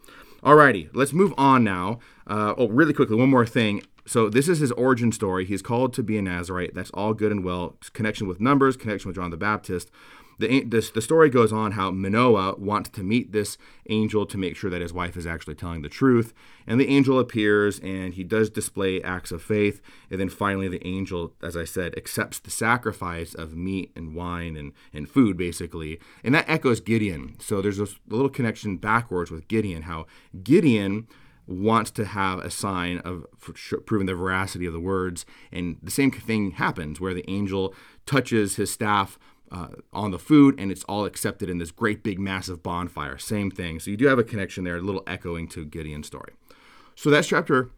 Alrighty, 0.43 0.91
let's 0.93 1.13
move 1.13 1.35
on 1.37 1.65
now. 1.65 1.99
Uh, 2.27 2.55
oh, 2.57 2.69
really 2.69 2.93
quickly, 2.93 3.17
one 3.17 3.31
more 3.31 3.47
thing. 3.47 3.83
So 4.07 4.31
this 4.31 4.49
is 4.49 4.61
his 4.61 4.73
origin 4.73 5.11
story. 5.13 5.45
He's 5.45 5.63
called 5.63 5.93
to 5.95 6.03
be 6.03 6.17
a 6.17 6.23
Nazarite. 6.23 6.75
That's 6.75 6.91
all 6.91 7.13
good 7.13 7.33
and 7.33 7.45
well. 7.45 7.77
Connection 7.93 8.29
with 8.29 8.41
numbers, 8.41 8.77
connection 8.77 9.09
with 9.09 9.17
John 9.17 9.31
the 9.31 9.37
Baptist. 9.37 9.91
The, 10.39 10.65
this, 10.65 10.91
the 10.91 11.01
story 11.01 11.31
goes 11.31 11.53
on 11.53 11.73
how 11.73 11.91
Manoah 11.91 12.57
wants 12.59 12.91
to 12.91 13.03
meet 13.03 13.33
this 13.33 13.57
angel 13.89 14.27
to 14.27 14.37
make 14.37 14.55
sure 14.55 14.69
that 14.69 14.83
his 14.83 14.93
wife 14.93 15.17
is 15.17 15.27
actually 15.27 15.55
telling 15.55 15.81
the 15.81 15.89
truth. 15.89 16.35
And 16.67 16.79
the 16.79 16.89
angel 16.89 17.19
appears 17.19 17.79
and 17.79 18.13
he 18.13 18.23
does 18.23 18.51
display 18.51 19.03
acts 19.03 19.33
of 19.33 19.43
faith. 19.43 19.81
And 20.11 20.21
then 20.21 20.29
finally, 20.29 20.69
the 20.69 20.87
angel, 20.87 21.33
as 21.43 21.57
I 21.57 21.65
said, 21.65 21.97
accepts 21.97 22.39
the 22.39 22.51
sacrifice 22.51 23.35
of 23.35 23.57
meat 23.57 23.93
and 23.97 24.15
wine 24.15 24.57
and, 24.57 24.73
and 24.93 25.09
food, 25.09 25.39
basically. 25.39 25.99
And 26.23 26.35
that 26.35 26.49
echoes 26.49 26.81
Gideon. 26.81 27.37
So 27.41 27.63
there's 27.63 27.81
a 27.81 27.89
little 28.07 28.29
connection 28.29 28.77
backwards 28.77 29.31
with 29.31 29.49
Gideon, 29.49 29.83
how 29.83 30.07
Gideon 30.43 31.09
wants 31.47 31.91
to 31.93 32.05
have 32.05 32.41
a 32.41 32.51
sign 32.51 32.99
of 32.99 33.25
proving 33.87 34.07
the 34.07 34.15
veracity 34.15 34.67
of 34.67 34.73
the 34.73 34.81
words. 34.81 35.25
And 35.53 35.77
the 35.83 35.91
same 35.91 36.11
thing 36.11 36.53
happens 36.53 37.01
where 37.01 37.15
the 37.15 37.29
angel 37.31 37.75
touches 38.05 38.57
his 38.57 38.71
staff 38.71 39.19
uh, 39.53 39.69
on 39.93 40.11
the 40.11 40.19
food 40.19 40.59
and 40.59 40.73
it's 40.73 40.85
all 40.85 41.05
accepted 41.05 41.49
in 41.49 41.59
this 41.59 41.71
great 41.71 42.03
big 42.03 42.19
massive 42.19 42.63
bonfire. 42.63 43.19
Same 43.19 43.51
thing. 43.51 43.79
So 43.79 43.91
you 43.91 43.97
do 43.97 44.07
have 44.07 44.19
a 44.19 44.25
connection 44.25 44.65
there, 44.65 44.77
a 44.77 44.81
little 44.81 45.05
echoing 45.07 45.49
to 45.49 45.65
Gideon's 45.65 46.07
story. 46.07 46.33
So 46.95 47.11
that's 47.11 47.29
chapter 47.29 47.71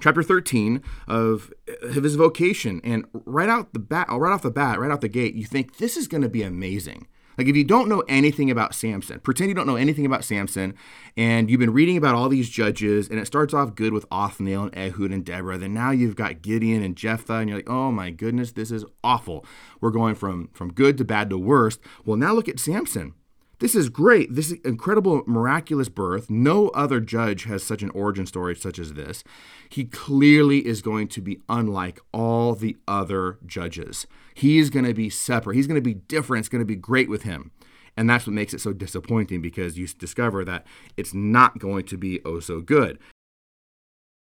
chapter 0.00 0.22
13 0.22 0.82
of, 1.08 1.52
of 1.82 2.04
his 2.04 2.14
vocation 2.14 2.80
and 2.84 3.04
right 3.12 3.48
out 3.48 3.72
the 3.72 3.80
bat 3.80 4.06
right 4.10 4.32
off 4.32 4.42
the 4.42 4.50
bat 4.50 4.78
right 4.78 4.92
out 4.92 5.00
the 5.00 5.08
gate 5.08 5.34
you 5.34 5.44
think 5.44 5.78
this 5.78 5.96
is 5.96 6.06
going 6.06 6.22
to 6.22 6.28
be 6.28 6.42
amazing 6.42 7.08
like 7.38 7.46
if 7.46 7.56
you 7.56 7.64
don't 7.64 7.88
know 7.88 8.00
anything 8.08 8.50
about 8.50 8.74
Samson, 8.74 9.20
pretend 9.20 9.48
you 9.48 9.54
don't 9.54 9.66
know 9.66 9.76
anything 9.76 10.04
about 10.04 10.24
Samson, 10.24 10.74
and 11.16 11.48
you've 11.48 11.60
been 11.60 11.72
reading 11.72 11.96
about 11.96 12.16
all 12.16 12.28
these 12.28 12.50
judges, 12.50 13.08
and 13.08 13.18
it 13.18 13.26
starts 13.26 13.54
off 13.54 13.74
good 13.74 13.92
with 13.92 14.04
Othniel 14.10 14.64
and 14.64 14.76
Ehud 14.76 15.12
and 15.12 15.24
Deborah. 15.24 15.56
Then 15.56 15.72
now 15.72 15.92
you've 15.92 16.16
got 16.16 16.42
Gideon 16.42 16.82
and 16.82 16.96
Jephthah, 16.96 17.34
and 17.34 17.48
you're 17.48 17.58
like, 17.58 17.70
oh 17.70 17.92
my 17.92 18.10
goodness, 18.10 18.52
this 18.52 18.70
is 18.70 18.84
awful. 19.02 19.46
We're 19.80 19.90
going 19.90 20.16
from 20.16 20.50
from 20.52 20.72
good 20.72 20.98
to 20.98 21.04
bad 21.04 21.30
to 21.30 21.38
worst. 21.38 21.80
Well, 22.04 22.16
now 22.16 22.34
look 22.34 22.48
at 22.48 22.60
Samson. 22.60 23.14
This 23.60 23.74
is 23.74 23.88
great. 23.88 24.34
This 24.34 24.52
is 24.52 24.60
incredible, 24.64 25.24
miraculous 25.26 25.88
birth. 25.88 26.30
No 26.30 26.68
other 26.68 27.00
judge 27.00 27.44
has 27.44 27.64
such 27.64 27.82
an 27.82 27.90
origin 27.90 28.24
story 28.24 28.54
such 28.54 28.78
as 28.78 28.94
this. 28.94 29.24
He 29.68 29.84
clearly 29.84 30.64
is 30.64 30.80
going 30.80 31.08
to 31.08 31.20
be 31.20 31.40
unlike 31.48 32.00
all 32.12 32.54
the 32.54 32.76
other 32.86 33.38
judges. 33.44 34.06
He's 34.34 34.70
going 34.70 34.84
to 34.84 34.94
be 34.94 35.10
separate. 35.10 35.56
He's 35.56 35.66
going 35.66 35.80
to 35.80 35.82
be 35.82 35.94
different. 35.94 36.42
It's 36.42 36.48
going 36.48 36.62
to 36.62 36.66
be 36.66 36.76
great 36.76 37.08
with 37.08 37.22
him. 37.22 37.50
And 37.96 38.08
that's 38.08 38.28
what 38.28 38.34
makes 38.34 38.54
it 38.54 38.60
so 38.60 38.72
disappointing 38.72 39.42
because 39.42 39.76
you 39.76 39.88
discover 39.88 40.44
that 40.44 40.64
it's 40.96 41.12
not 41.12 41.58
going 41.58 41.84
to 41.86 41.98
be 41.98 42.20
oh 42.24 42.38
so 42.38 42.60
good. 42.60 43.00